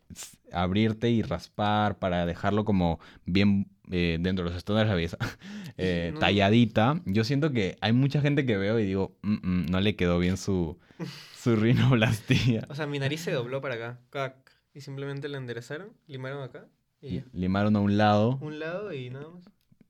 [0.53, 5.19] abrirte y raspar para dejarlo como bien eh, dentro de los estándares de la belleza,
[5.77, 6.19] eh, no.
[6.19, 9.97] talladita, yo siento que hay mucha gente que veo y digo, "Mm, mm, no le
[9.97, 10.79] quedó bien su,
[11.37, 12.67] su rinoplastía.
[12.71, 14.01] O sea, mi nariz se dobló para acá.
[14.09, 14.35] cac,
[14.73, 16.67] Y simplemente la enderezaron, limaron acá.
[17.03, 17.25] Y ya.
[17.35, 18.39] Limaron a un lado.
[18.41, 19.45] Un lado y nada más.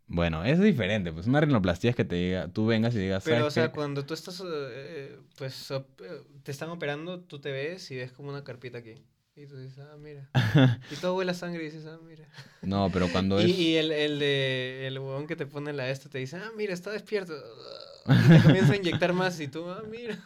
[0.09, 3.37] Bueno, es diferente, pues una rinoplastía es que te diga, tú vengas y digas, Pero,
[3.37, 3.75] ¿sabes o sea, qué?
[3.75, 5.83] cuando tú estás, eh, pues, eh,
[6.43, 8.95] te están operando, tú te ves y ves como una carpita aquí.
[9.37, 10.29] Y tú dices, ah, mira.
[10.91, 12.27] Y todo huele a sangre y dices, ah, mira.
[12.63, 13.59] No, pero cuando Y, es...
[13.59, 16.73] y el, el de el huevón que te pone la esto te dice, ah, mira,
[16.75, 17.35] está despierto.
[18.09, 20.19] Y te comienza a inyectar más y tú, ah, mira.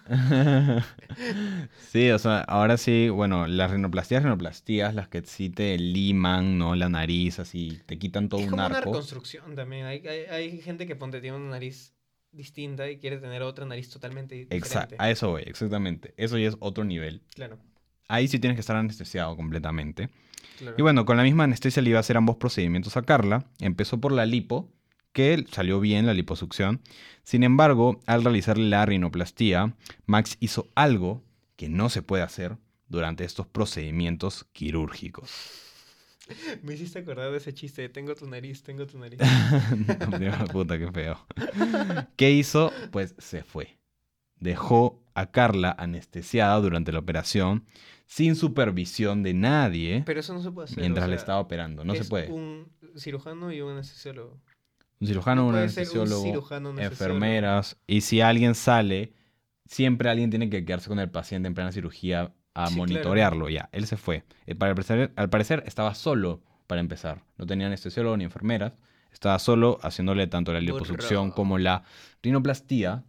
[1.90, 6.74] Sí, o sea, ahora sí, bueno, las rinoplastías, rinoplastías, las que sí te liman, ¿no?
[6.74, 8.90] La nariz, así, te quitan todo es un como una arco.
[8.90, 9.86] reconstrucción también.
[9.86, 11.92] Hay, hay, hay gente que ponte tiene una nariz
[12.30, 14.96] distinta y quiere tener otra nariz totalmente diferente.
[14.98, 16.14] a eso voy, exactamente.
[16.16, 17.22] Eso ya es otro nivel.
[17.34, 17.58] Claro,
[18.08, 20.10] Ahí sí tienes que estar anestesiado completamente.
[20.58, 20.76] claro.
[20.78, 23.46] Y bueno, con la misma anestesia le iba a hacer ambos procedimientos a Carla.
[23.58, 24.70] Empezó por la lipo,
[25.12, 26.80] que salió bien la liposucción.
[27.22, 29.74] Sin embargo, al realizar la rinoplastía,
[30.06, 31.22] Max hizo algo
[31.56, 32.56] que no se puede hacer
[32.88, 35.30] durante estos procedimientos quirúrgicos.
[36.62, 39.20] Me hiciste acordar de ese chiste de tengo tu nariz, tengo tu nariz.
[40.20, 41.26] No, puta, qué feo.
[42.16, 42.72] ¿Qué hizo?
[42.90, 43.78] Pues se fue.
[44.38, 47.64] Dejó a Carla anestesiada durante la operación
[48.06, 50.78] sin supervisión de nadie Pero eso no se puede hacer.
[50.78, 51.84] o mientras le sea, estaba operando.
[51.84, 52.30] No se puede.
[52.30, 54.38] un cirujano y un anestesiólogo.
[55.02, 57.16] Un cirujano, no un anestesiólogo, cirujano, un anestesiólogo.
[57.16, 57.76] enfermeras.
[57.86, 59.12] Y si alguien sale,
[59.66, 62.76] siempre alguien tiene que quedarse con el paciente en plena cirugía a Sí, claro.
[62.76, 63.48] monitorearlo.
[63.48, 64.24] Ya, él se fue.
[64.46, 67.22] Eh, para parecer- al parecer estaba solo para empezar.
[67.36, 68.78] No tenía anestesiólogo ni enfermeras.
[69.12, 71.34] Estaba solo haciéndole tanto la liposucción Burro.
[71.34, 71.82] como la
[72.22, 73.02] rinoplastía.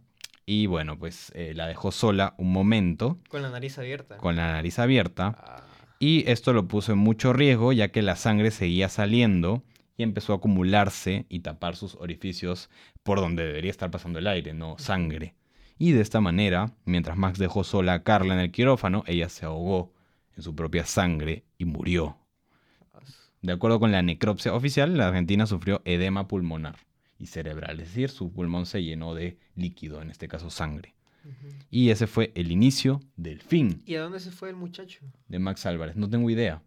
[0.46, 4.18] Y bueno, pues eh, la dejó sola un momento Con la nariz abierta.
[4.18, 5.36] con la nariz abierta.
[5.38, 5.62] Ah,
[6.00, 9.62] Y esto lo puso en mucho riesgo ya que la sangre seguía saliendo
[9.96, 12.70] y empezó a acumularse y tapar sus orificios
[13.02, 15.34] por donde debería estar pasando el aire, no sangre.
[15.78, 19.44] Y de esta manera, mientras Max dejó sola a Carla en el quirófano, ella se
[19.44, 19.92] ahogó
[20.36, 22.16] en su propia sangre y murió.
[23.42, 26.76] De acuerdo con la necropsia oficial, la Argentina sufrió edema pulmonar
[27.18, 30.94] y cerebral, es decir, su pulmón se llenó de líquido, en este caso sangre.
[31.70, 35.00] Y ese fue el inicio del fin ¿Y a dónde se fue el muchacho?
[35.28, 35.96] de Max Álvarez.
[35.96, 36.62] No tengo idea.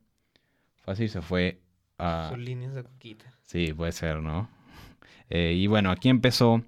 [0.82, 1.62] Fácil se fue
[1.98, 2.30] a...
[2.30, 3.26] Sus líneas de coquita.
[3.44, 4.50] Sí, puede ser, ¿no?
[5.30, 6.64] Eh, y bueno, aquí empezó,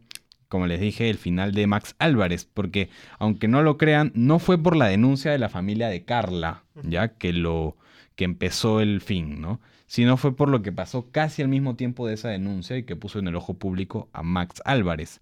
[0.47, 4.61] como les dije, el final de Max Álvarez, porque aunque no lo crean, no fue
[4.61, 7.77] por la denuncia de la familia de Carla, ya que lo
[8.15, 9.61] que empezó el fin, ¿no?
[9.87, 12.95] Sino fue por lo que pasó casi al mismo tiempo de esa denuncia y que
[12.95, 15.21] puso en el ojo público a Max Álvarez.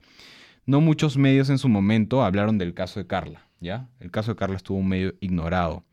[0.65, 3.87] No muchos medios en su momento hablaron del caso de Carla, ¿ya?
[3.99, 5.83] El caso de Carla estuvo medio ignorado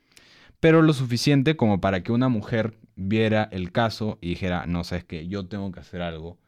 [0.65, 5.05] pero lo suficiente como para que una mujer viera el caso y dijera, no, sabes
[5.05, 6.39] que yo tengo que hacer algo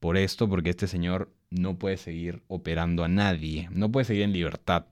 [0.00, 4.34] por esto, porque este señor no puede seguir operando a nadie, no puede seguir en
[4.34, 4.84] libertad.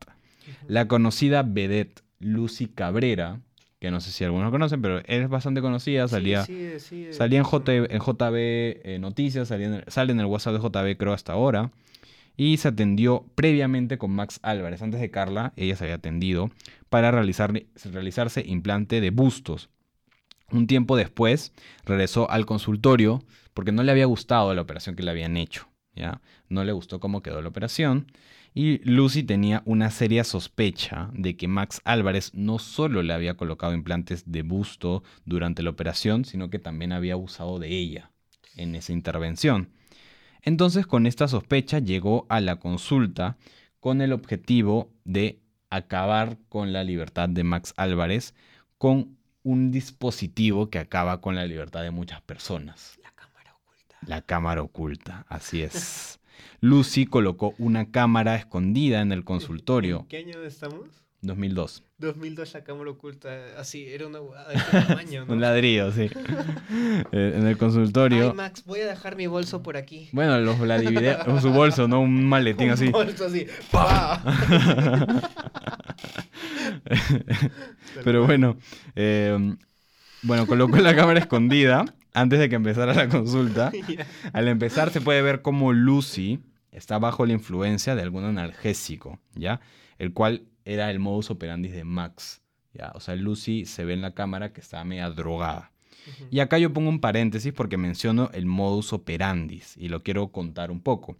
[0.69, 3.41] La conocida vedette Lucy Cabrera,
[3.79, 7.41] que no sé si algunos conocen, pero es bastante conocida, salía, Sí, sí, sí, salía
[7.41, 11.13] en, J- en JB eh, Noticias, salía en sale en el WhatsApp de JB creo
[11.13, 11.71] hasta ahora.
[12.37, 14.83] Y se atendió previamente con Max Álvarez.
[14.83, 16.51] Antes de Carla, ella se había atendido
[16.89, 17.53] para realizar,
[17.85, 19.71] realizarse implante de bustos.
[20.51, 21.53] Un tiempo después
[21.85, 23.23] regresó al consultorio
[23.55, 25.69] porque no le había gustado la operación que le habían hecho.
[25.95, 26.21] ¿ya?
[26.49, 28.07] No le gustó cómo quedó la operación.
[28.55, 33.73] Y Lucy tenía una seria sospecha de que Max Álvarez no solo le había colocado
[33.73, 38.11] implantes de busto durante la operación, sino que también había abusado de ella
[38.57, 39.71] en esa intervención.
[40.43, 43.37] Entonces con esta sospecha llegó a la consulta
[43.81, 48.35] con el objetivo de acabar con la libertad de Max Álvarez
[48.77, 52.99] con un dispositivo que acaba con la libertad de muchas personas.
[53.03, 53.97] La cámara oculta.
[54.07, 56.21] La cámara oculta, así es.
[56.61, 60.01] Lucy colocó una cámara escondida en el consultorio.
[60.01, 61.02] ¿En qué año estamos?
[61.23, 61.85] 2002.
[61.99, 65.33] 2002 la cámara oculta, así, era una huevada de este tamaño, ¿no?
[65.33, 66.11] Un ladrillo, sí.
[67.13, 68.31] Eh, en el consultorio.
[68.31, 70.09] Ay, Max, voy a dejar mi bolso por aquí.
[70.13, 70.81] Bueno, los la
[71.41, 72.01] su bolso, ¿no?
[72.01, 72.87] Un maletín así.
[72.87, 73.47] Un bolso así.
[73.71, 74.23] ¡pa!
[78.05, 78.57] Pero bueno,
[78.97, 79.57] eh,
[80.23, 83.71] bueno, colocó la cámara escondida antes de que empezara la consulta.
[84.33, 86.41] Al empezar se puede ver cómo Lucy
[86.73, 89.61] está bajo la influencia de algún analgésico, ¿ya?
[89.99, 92.41] El cual era el modus operandi de Max,
[92.75, 92.93] ¿ya?
[92.95, 95.71] O sea, Lucy se ve en la cámara que está media drogada.
[96.31, 100.71] Y acá yo pongo un paréntesis porque menciono el modus operandi y lo quiero contar
[100.73, 101.17] un poco.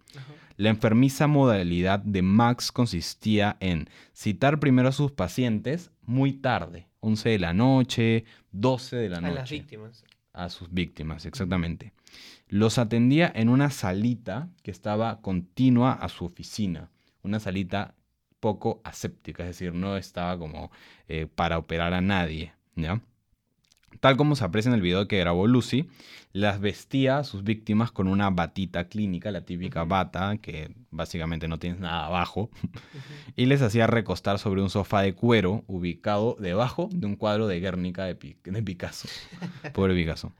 [0.57, 7.29] La enfermiza modalidad de Max consistía en citar primero a sus pacientes muy tarde, 11
[7.29, 9.35] de la noche, 12 de la A noche.
[9.35, 10.03] las víctimas.
[10.33, 11.93] A sus víctimas, exactamente.
[12.49, 16.89] Los atendía en una salita que estaba continua a su oficina,
[17.21, 17.95] una salita
[18.43, 20.69] poco aséptica, es decir, no estaba como
[21.07, 22.99] eh, para operar a nadie, ¿ya?
[24.01, 25.87] Tal como se aprecia en el video que grabó Lucy,
[26.33, 31.57] las vestía a sus víctimas con una batita clínica, la típica bata, que básicamente no
[31.57, 32.49] tienes nada abajo,
[33.37, 37.61] y les hacía recostar sobre un sofá de cuero ubicado debajo de un cuadro de
[37.61, 39.07] Guernica de Picasso.
[39.73, 40.33] Pobre Picasso.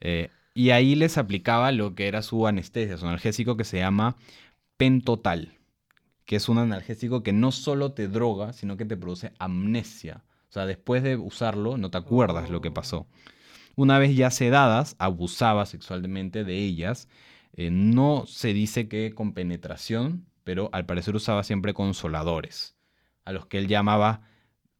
[0.00, 4.16] Eh, y ahí les aplicaba lo que era su anestesia, su analgésico que se llama
[4.78, 5.58] Pentotal,
[6.24, 10.22] que es un analgésico que no solo te droga, sino que te produce amnesia.
[10.48, 12.74] O sea, después de usarlo no te acuerdas lo que Oh.
[12.74, 13.06] pasó.
[13.74, 17.08] Una vez ya sedadas, abusaba sexualmente de ellas.
[17.54, 22.76] Eh, no se dice que con penetración, pero al parecer usaba siempre consoladores,
[23.24, 24.22] a los que él llamaba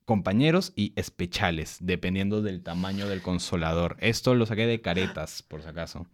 [0.04, 3.96] compañeros y espechales, dependiendo del tamaño del consolador.
[4.00, 6.06] Esto lo saqué de caretas, por si acaso.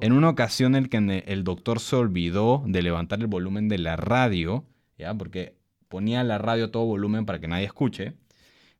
[0.00, 3.96] En una ocasión en que el doctor se olvidó de levantar el volumen de la
[3.96, 4.64] radio,
[4.98, 5.14] ¿ya?
[5.14, 5.56] Porque
[5.88, 8.14] ponía la radio a todo volumen para que nadie escuche.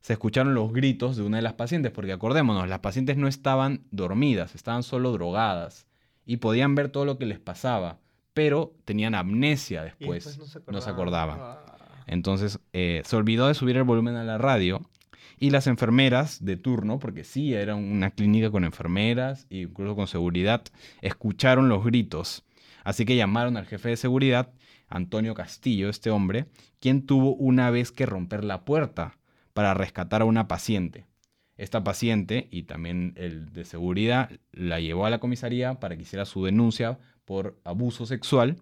[0.01, 3.83] Se escucharon los gritos de una de las pacientes, porque acordémonos, las pacientes no estaban
[3.91, 5.87] dormidas, estaban solo drogadas
[6.25, 7.99] y podían ver todo lo que les pasaba,
[8.33, 10.25] pero tenían amnesia después.
[10.25, 11.37] después no se acordaban.
[11.39, 11.59] Ah.
[12.07, 14.81] Entonces eh, se olvidó de subir el volumen a la radio
[15.43, 20.07] y las enfermeras de turno, porque sí, era una clínica con enfermeras e incluso con
[20.07, 20.63] seguridad,
[21.01, 22.45] escucharon los gritos.
[22.85, 24.53] Así que llamaron al jefe de seguridad,
[24.87, 26.45] Antonio Castillo, este hombre,
[26.79, 29.17] quien tuvo una vez que romper la puerta
[29.51, 31.07] para rescatar a una paciente.
[31.57, 36.23] Esta paciente y también el de seguridad la llevó a la comisaría para que hiciera
[36.23, 38.55] su denuncia por abuso sexual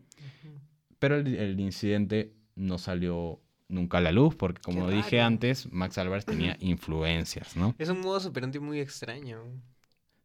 [1.01, 3.41] pero el, el incidente no salió
[3.71, 5.21] nunca a la luz porque, como Qué dije raro.
[5.21, 7.75] antes, Max Álvarez tenía influencias, ¿no?
[7.77, 9.61] Es un modo superante muy extraño.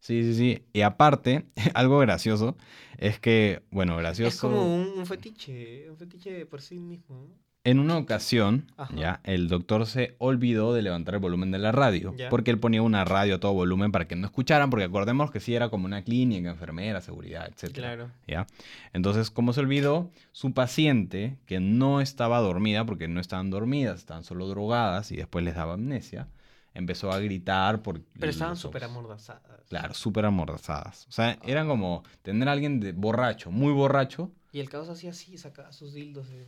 [0.01, 0.65] Sí, sí, sí.
[0.73, 2.57] Y aparte, algo gracioso
[2.99, 4.31] es que, bueno, gracioso...
[4.31, 5.89] Es como un, un fetiche.
[5.91, 7.31] Un fetiche por sí mismo.
[7.67, 8.95] En una ocasión, Ajá.
[8.95, 12.29] ya, el doctor se olvidó de levantar el volumen de la radio, Ya.
[12.29, 15.41] porque él ponía una radio a todo volumen para que no escucharan, porque acordemos que
[15.41, 17.73] sí era como una clínica, enfermera, seguridad, etc.
[17.75, 18.11] Claro.
[18.29, 18.47] ¿ya?
[18.93, 24.23] Entonces, como se olvidó, su paciente, que no estaba dormida, porque no estaban dormidas, estaban
[24.23, 26.29] solo drogadas y después les daba amnesia,
[26.73, 28.01] empezó a gritar por...
[28.19, 29.67] Pero estaban súper amordazadas.
[29.69, 31.07] Claro, súper amordazadas.
[31.09, 34.31] O sea, eran como tener a alguien de borracho, muy borracho.
[34.53, 36.47] Y el caos hacía así, sacaba sus dildos de,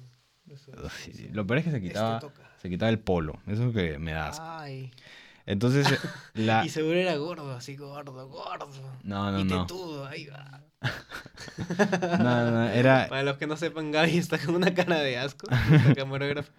[1.33, 2.21] Lo peor es que se Este quitaba,
[2.61, 3.41] se quitaba el polo.
[3.47, 4.45] Eso es lo que me da asco.
[4.47, 4.91] Ay.
[5.47, 5.87] Entonces,
[6.35, 6.65] la...
[6.65, 8.69] Y seguro era gordo, así gordo, gordo.
[9.03, 9.63] No, no, y no.
[9.63, 10.61] tetudo, ahí va.
[12.19, 13.07] No, no, no, era...
[13.09, 15.49] Para los que no sepan, Gaby está con una cara de asco.
[15.71, 16.53] nuestra camarógrafa.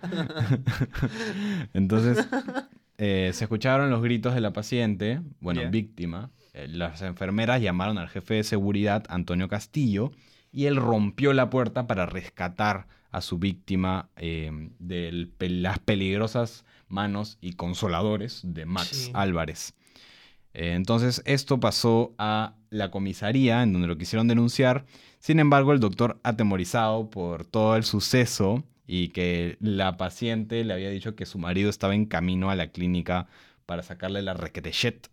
[1.74, 2.28] Entonces,
[2.98, 6.32] eh, se escucharon los gritos de la paciente, bueno, víctima.
[6.54, 10.12] Eh, las enfermeras llamaron al jefe de seguridad, Antonio Castillo,
[10.52, 17.38] y él rompió la puerta para rescatar a su víctima eh, de las peligrosas manos
[17.42, 19.12] y consoladores de Max Sí.
[19.14, 19.74] Álvarez.
[20.54, 24.86] Eh, entonces esto pasó a la comisaría en donde lo quisieron denunciar.
[25.20, 30.90] Sin embargo, el doctor atemorizado por todo el suceso y que la paciente le había
[30.90, 33.28] dicho que su marido estaba en camino a la clínica
[33.66, 35.10] para sacarle la requetechet.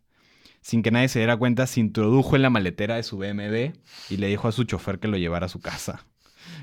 [0.67, 3.71] Sin que nadie se diera cuenta, se introdujo en la maletera de su BMW
[4.11, 6.05] y le dijo a su chofer que lo llevara a su casa.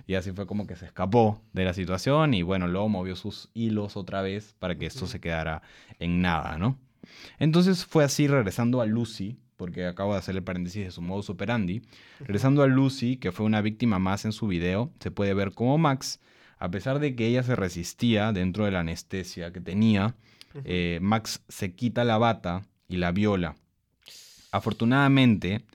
[0.06, 3.50] Y así fue como que se escapó de la situación y bueno, luego movió sus
[3.54, 5.62] hilos otra vez para que esto se quedara
[6.00, 6.78] en nada, ¿no?
[7.40, 11.30] Entonces fue así regresando a Lucy, porque acabo de hacer el paréntesis de su modus
[11.30, 11.84] operandi.
[12.20, 15.78] Regresando a Lucy, que fue una víctima más en su video, se puede ver como
[15.78, 16.20] Max,
[16.60, 20.18] a pesar de que ella se resistía dentro de la anestesia que tenía,
[20.66, 23.56] eh, Max se quita la bata y la viola.
[24.54, 25.66] Afortunadamente,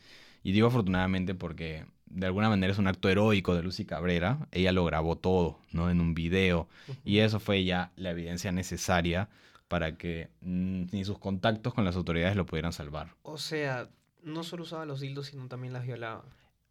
[0.44, 4.70] y digo afortunadamente porque de alguna manera es un acto heroico de Lucy Cabrera, ella
[4.70, 5.90] lo grabó todo, ¿no?
[5.90, 6.68] En un video.
[7.04, 9.28] Y eso fue ya la evidencia necesaria
[9.66, 13.16] para que mm, ni sus contactos con las autoridades lo pudieran salvar.
[13.24, 13.88] O sea,
[14.22, 16.24] no solo usaba los dildos, sino también las violaba.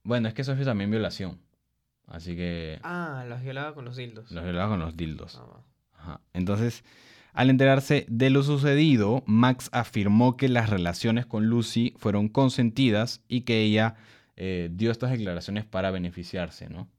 [0.04, 1.42] Bueno, es que eso es también violación.
[2.08, 2.80] Así que...
[2.84, 4.32] Ah, las violaba con los dildos.
[4.32, 5.36] Las violaba con los dildos.
[5.36, 5.62] Ah.
[5.98, 6.22] Ajá.
[6.32, 6.86] Entonces,
[7.38, 13.42] al enterarse de lo sucedido, Max afirmó que las relaciones con Lucy fueron consentidas y
[13.42, 13.96] que ella
[14.36, 16.90] eh, dio estas declaraciones para beneficiarse, ¿no?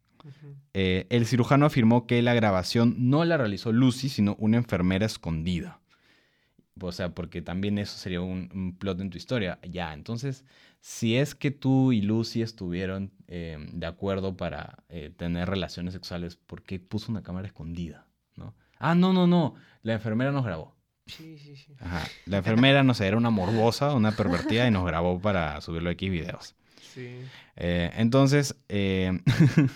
[0.74, 5.80] Eh, el cirujano afirmó que la grabación no la realizó Lucy, sino una enfermera escondida.
[6.80, 9.58] O sea, porque también eso sería un, un plot en tu historia.
[9.62, 10.44] Ya, entonces,
[10.80, 16.36] si es que tú y Lucy estuvieron eh, de acuerdo para eh, tener relaciones sexuales,
[16.36, 18.06] ¿por qué puso una cámara escondida?
[18.36, 18.54] ¿no?
[18.78, 19.54] Ah, no, no, no.
[19.82, 20.76] La enfermera nos grabó.
[21.06, 21.74] Sí, sí, sí.
[21.80, 22.06] Ajá.
[22.26, 25.92] La enfermera, no sé, era una morbosa, una pervertida y nos grabó para subirlo a
[25.92, 26.54] X videos.
[26.94, 27.20] Sí.
[27.56, 29.20] Eh, entonces, eh,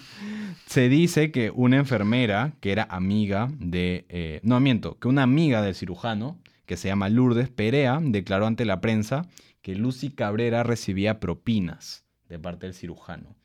[0.67, 4.07] se dice que una enfermera que era amiga de...
[4.09, 8.65] eh, no, miento, que una amiga del cirujano, que se llama Lourdes Perea, declaró ante
[8.65, 9.27] la prensa
[9.63, 13.37] que Lucy Cabrera recibía propinas de parte del cirujano.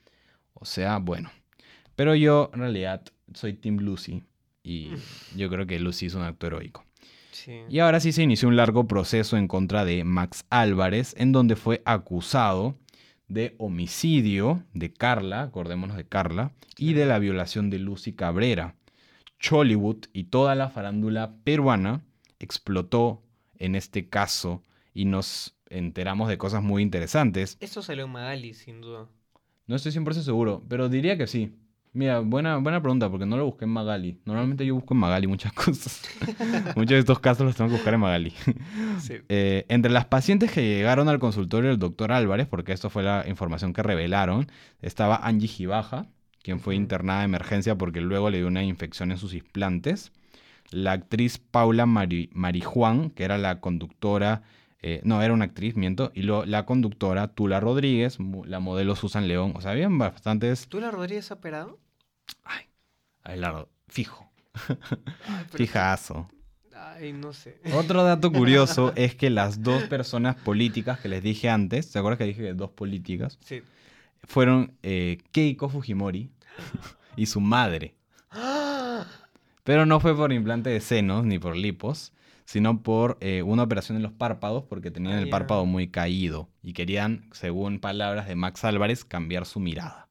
[0.54, 1.32] O sea, bueno.
[1.96, 4.24] Pero yo, en realidad, soy Team Lucy
[4.68, 4.92] y
[5.36, 6.84] yo creo que Lucy es un acto heroico.
[7.32, 7.62] Sí.
[7.70, 11.56] Y ahora sí se inició un largo proceso en contra de Max Álvarez, en donde
[11.56, 12.76] fue acusado
[13.28, 18.76] de homicidio de Carla, acordémonos de Carla, y de la violación de Lucy Cabrera.
[19.40, 22.04] Chollywood y toda la farándula peruana
[22.40, 23.22] explotó
[23.58, 27.58] en este caso y nos enteramos de cosas muy interesantes.
[27.60, 29.08] Esto salió en Magali, sin duda.
[29.68, 31.54] No estoy 100% seguro, pero diría que sí.
[31.98, 34.20] Mira, buena, buena pregunta, porque no lo busqué en Magali.
[34.24, 36.04] Normalmente yo busco en Magali muchas cosas.
[36.76, 38.34] Muchos de estos casos los tengo que buscar en Magali.
[39.00, 39.16] Sí.
[39.30, 43.26] Eh, entre las pacientes que llegaron al consultorio del doctor Álvarez, porque esto fue la
[43.28, 44.48] información que revelaron,
[44.82, 46.06] estaba Angie Gibaja,
[46.44, 50.12] quien fue internada de emergencia porque luego le dio una infección en sus implantes.
[50.70, 54.44] La actriz Paula Mari, Marijuán, que era la conductora,
[54.82, 59.28] eh, no, era una actriz, miento, y luego la conductora Tula Rodríguez, la modelo Susan
[59.28, 59.54] León.
[59.56, 60.68] O sea, habían bastantes...
[60.68, 61.40] ¿Tú la Rodríguez ha
[62.44, 62.68] operado?
[63.24, 64.32] Abelardo, fijo,
[65.28, 66.30] Ay, fijazo.
[66.74, 67.60] Ay, no sé.
[67.74, 72.20] Otro dato curioso es que las dos personas políticas que les dije antes, ¿te acuerdas
[72.20, 73.38] que dije que dos políticas?
[73.44, 73.62] Sí.
[74.24, 76.32] Fueron eh, Keiko Fujimori
[77.16, 77.96] y su madre.
[79.64, 82.14] Pero no fue por implante de senos ni por lipos,
[82.46, 86.50] sino por eh, una operación en los párpados porque tenían Ah, el párpado muy caído
[86.64, 90.07] y querían, según palabras de Max Álvarez, cambiar su mirada.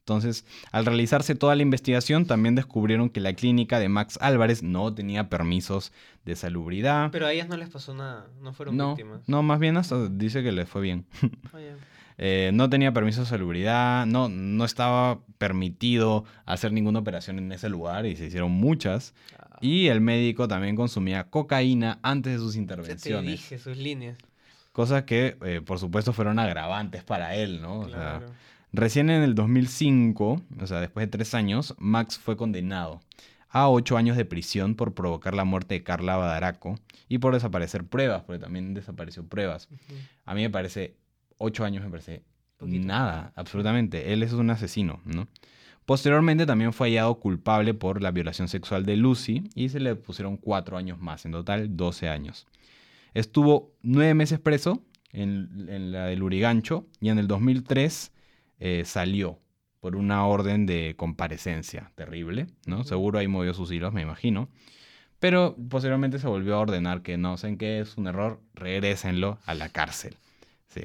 [0.00, 4.92] Entonces, al realizarse toda la investigación, también descubrieron que la clínica de Max Álvarez no
[4.92, 5.92] tenía permisos
[6.24, 7.10] de salubridad.
[7.12, 8.26] Pero a ellas no les pasó nada.
[8.42, 9.20] No fueron no, víctimas.
[9.28, 11.06] no, más bien hasta dice que les fue bien.
[12.22, 17.70] Eh, no tenía permiso de salubridad, no, no estaba permitido hacer ninguna operación en ese
[17.70, 19.14] lugar y se hicieron muchas.
[19.38, 23.30] ah, Y el médico también consumía cocaína antes de sus ya te intervenciones.
[23.32, 24.18] dije sus líneas.
[24.72, 27.80] Cosas que, eh, por supuesto, fueron agravantes para él, ¿no?
[27.80, 28.32] O sea, Claro.
[28.72, 33.00] Recién en el 2005, o sea, después de tres años, Max fue condenado
[33.48, 36.78] a ocho años de prisión por provocar la muerte de Carla Badaraco
[37.08, 39.68] y por desaparecer pruebas, porque también desapareció pruebas.
[40.24, 40.96] A mí me parece,
[41.38, 42.22] ocho años me parece
[42.56, 42.86] Poquito.
[42.86, 44.12] nada, absolutamente.
[44.12, 45.26] Él es un asesino, ¿no?
[45.84, 50.36] Posteriormente también fue hallado culpable por la violación sexual de Lucy y se le pusieron
[50.36, 52.46] cuatro años más, en total 12 años.
[53.14, 58.12] Estuvo nueve meses preso en, en la del Urigancho y en el 2003
[58.60, 59.40] eh, salió
[59.80, 62.84] por una orden de comparecencia terrible, ¿no?
[62.84, 64.48] Seguro ahí movió sus hilos, me imagino.
[65.18, 67.80] Pero posteriormente se volvió a ordenar que no, ¿saben qué?
[67.80, 70.16] Es un error, regrésenlo a la cárcel.
[70.68, 70.82] Sí.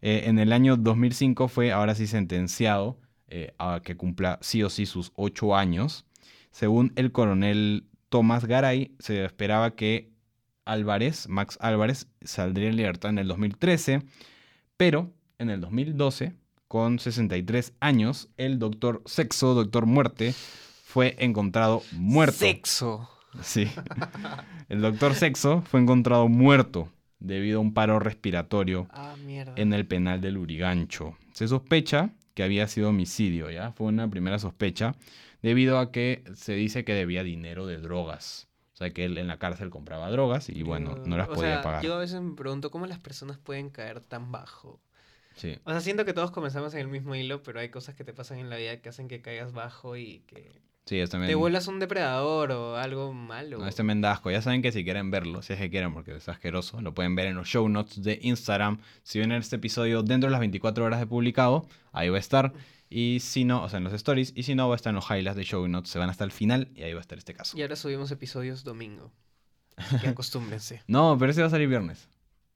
[0.00, 2.98] Eh, en el año 2005 fue ahora sí sentenciado
[3.28, 6.06] eh, a que cumpla sí o sí sus ocho años.
[6.50, 10.12] Según el coronel Tomás Garay, se esperaba que
[10.64, 14.02] Álvarez, Max Álvarez, saldría en libertad en el 2013,
[14.76, 16.34] pero en el 2012,
[16.68, 20.34] con 63 años, el doctor Sexo, doctor Muerte,
[20.84, 22.38] fue encontrado muerto.
[22.38, 23.08] Sexo.
[23.42, 23.68] Sí.
[24.68, 26.88] El doctor Sexo fue encontrado muerto
[27.18, 29.14] debido a un paro respiratorio Ah,
[29.56, 31.16] en el penal del Urigancho.
[31.32, 33.72] Se sospecha que había sido homicidio, ¿ya?
[33.72, 34.94] Fue una primera sospecha
[35.42, 38.48] debido a que se dice que debía dinero de drogas.
[38.74, 41.54] O sea, que él en la cárcel compraba drogas y bueno, no las O podía
[41.54, 41.82] sea, pagar.
[41.82, 44.80] Yo a veces me pregunto cómo las personas pueden caer tan bajo.
[45.38, 45.58] Sí.
[45.64, 48.12] O sea, siento que todos comenzamos en el mismo hilo, pero hay cosas que te
[48.12, 51.28] pasan en la vida que hacen que caigas bajo y que Sí, es también...
[51.28, 53.58] te vuelvas un depredador o algo malo.
[53.58, 54.30] No, este mendasco.
[54.30, 57.14] Ya saben que si quieren verlo, si es que quieren, porque es asqueroso, lo pueden
[57.14, 58.80] ver en los show notes de Instagram.
[59.02, 62.54] Si ven este episodio dentro de las 24 horas de publicado, ahí va a estar.
[62.88, 64.32] Y si no, o sea, en los stories.
[64.34, 65.90] Y si no, va a estar en los highlights de show notes.
[65.90, 67.58] Se van hasta el final y ahí va a estar este caso.
[67.58, 69.12] Y ahora subimos episodios domingo.
[69.76, 70.82] Así que acostúmbrense.
[70.86, 72.08] No, pero ese va a salir viernes.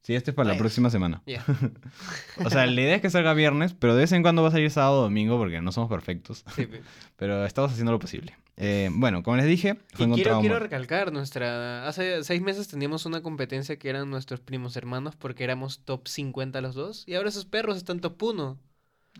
[0.03, 1.23] Sí, este es para la próxima semana.
[2.45, 4.51] O sea, la idea es que salga viernes, pero de vez en cuando va a
[4.51, 6.45] salir sábado o domingo porque no somos perfectos.
[6.57, 6.67] Sí.
[7.17, 8.35] Pero estamos haciendo lo posible.
[8.57, 12.69] Eh, bueno, como les dije, fue Y quiero, encontrado quiero recalcar, nuestra hace seis meses
[12.69, 17.15] teníamos una competencia que eran nuestros primos hermanos porque éramos top 50 los dos y
[17.15, 18.59] ahora esos perros están top 1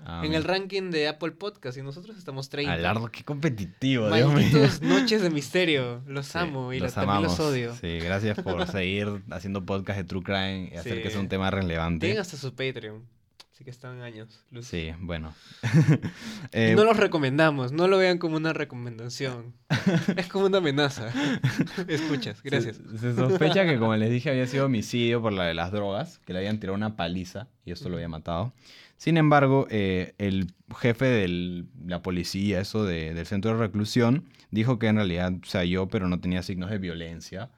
[0.05, 2.73] Ah, en el ranking de Apple Podcast y nosotros estamos 30.
[2.73, 4.35] Alardo, qué competitivo, Dios mío.
[4.43, 7.39] Malditos noches de misterio, los Sí, amo y los amamos.
[7.39, 7.75] odio.
[7.77, 11.51] Sí, gracias por seguir haciendo podcast de True Crime y hacer que sea un tema
[11.51, 12.07] relevante.
[12.07, 13.05] Tienen hasta su Patreon,
[13.53, 14.45] así que están años.
[14.51, 14.67] luz.
[14.67, 15.35] Sí, bueno.
[16.55, 19.55] Eh, no los recomendamos, no lo vean como una recomendación.
[20.17, 21.11] es como una amenaza.
[21.89, 22.79] Escuchas, gracias.
[22.93, 26.19] Se, se sospecha que, como les dije, había sido homicidio por la de las drogas,
[26.27, 28.53] que le habían tirado una paliza y esto lo había matado.
[29.03, 34.79] Sin embargo, eh, el jefe de la policía, eso de- del centro de reclusión, dijo
[34.79, 37.51] que en realidad se halló, pero no tenía signos de violencia.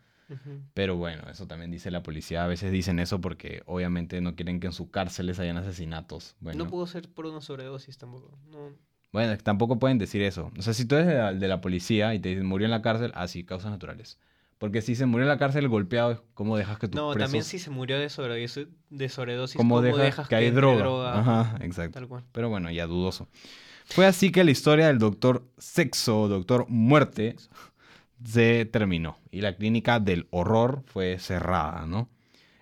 [0.72, 2.45] Pero bueno, eso también dice la policía.
[2.45, 6.34] A veces dicen eso porque obviamente no quieren que en sus cárceles hayan asesinatos.
[6.40, 8.38] Bueno, No pudo ser por una sobredosis tampoco.
[8.51, 8.70] No.
[9.12, 10.51] Bueno, tampoco pueden decir eso.
[10.59, 12.70] O sea, si tú eres de la, de la policía y te dicen murió en
[12.70, 14.18] la cárcel, así, causas naturales.
[14.59, 17.26] Porque si se murió en la cárcel golpeado, ¿cómo dejas que tus No, presos...
[17.26, 21.18] también si se murió de sobredosis, de sobredosis ¿Cómo ¿cómo dejas, que hay entre droga?
[21.18, 21.98] Ajá, exacto.
[21.98, 22.24] Tal cual.
[22.32, 23.28] Pero bueno, ya dudoso.
[23.86, 27.36] Fue así que la historia del doctor Sexo, doctor Muerte,
[28.24, 29.18] se terminó.
[29.30, 32.09] Y la clínica del horror fue cerrada, ¿no?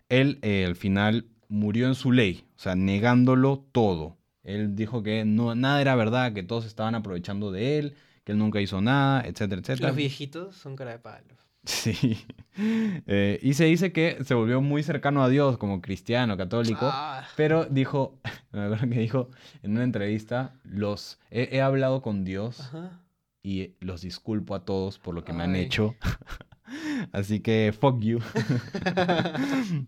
[0.08, 4.18] Él eh, al final murió en su ley, o sea, negándolo todo.
[4.42, 8.38] Él dijo que no, nada era verdad, que todos estaban aprovechando de él, que él
[8.38, 9.88] nunca hizo nada, etcétera, etcétera.
[9.88, 11.36] Los viejitos son cara de palo.
[11.64, 12.18] Sí.
[13.06, 16.88] Eh, y se dice que se volvió muy cercano a Dios como cristiano, católico.
[16.92, 18.18] Ah, Pero dijo,
[18.52, 19.30] me acuerdo que dijo
[19.62, 23.00] en una entrevista, los he, he hablado con Dios ajá.
[23.42, 25.94] y los disculpo a todos por lo que me han hecho.
[27.12, 28.18] Así que fuck you.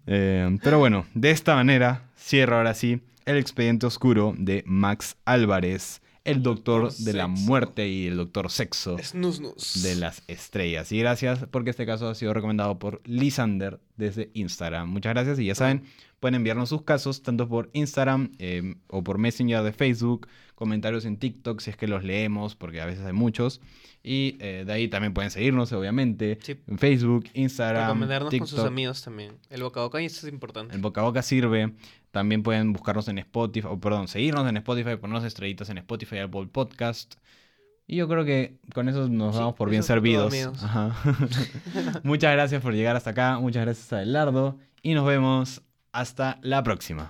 [0.07, 6.03] Eh, pero bueno, de esta manera cierro ahora sí el expediente oscuro de Max Álvarez,
[6.25, 10.91] el doctor de la muerte y el doctor sexo Snus de las estrellas.
[10.91, 14.89] Y gracias porque este caso ha sido recomendado por Lisander desde Instagram.
[14.89, 15.85] Muchas gracias y ya saben,
[16.25, 21.19] pueden enviarnos sus casos tanto por Instagram eh, o por Messenger de Facebook, comentarios en
[21.19, 23.61] TikTok si es que los leemos porque a veces hay muchos.
[24.03, 26.57] Y eh, de ahí también pueden seguirnos obviamente Sí.
[26.67, 28.49] en Facebook, Instagram, Recomendarnos con TikTok.
[28.49, 29.33] sus amigos también.
[29.51, 30.75] El boca a boca y eso es importante.
[30.75, 31.75] El boca a boca sirve.
[32.11, 36.47] También pueden buscarnos en Spotify, o perdón, seguirnos en Spotify, ponernos estrellitas en Spotify, Apple
[36.51, 37.17] Podcast.
[37.87, 40.33] Y yo creo que con eso nos Sí, damos por bien servidos.
[40.63, 40.97] Ajá.
[42.03, 43.39] muchas gracias por llegar hasta acá.
[43.39, 44.59] Muchas gracias a Adelardo.
[44.81, 45.61] Y nos vemos
[45.95, 47.09] hasta la próxima.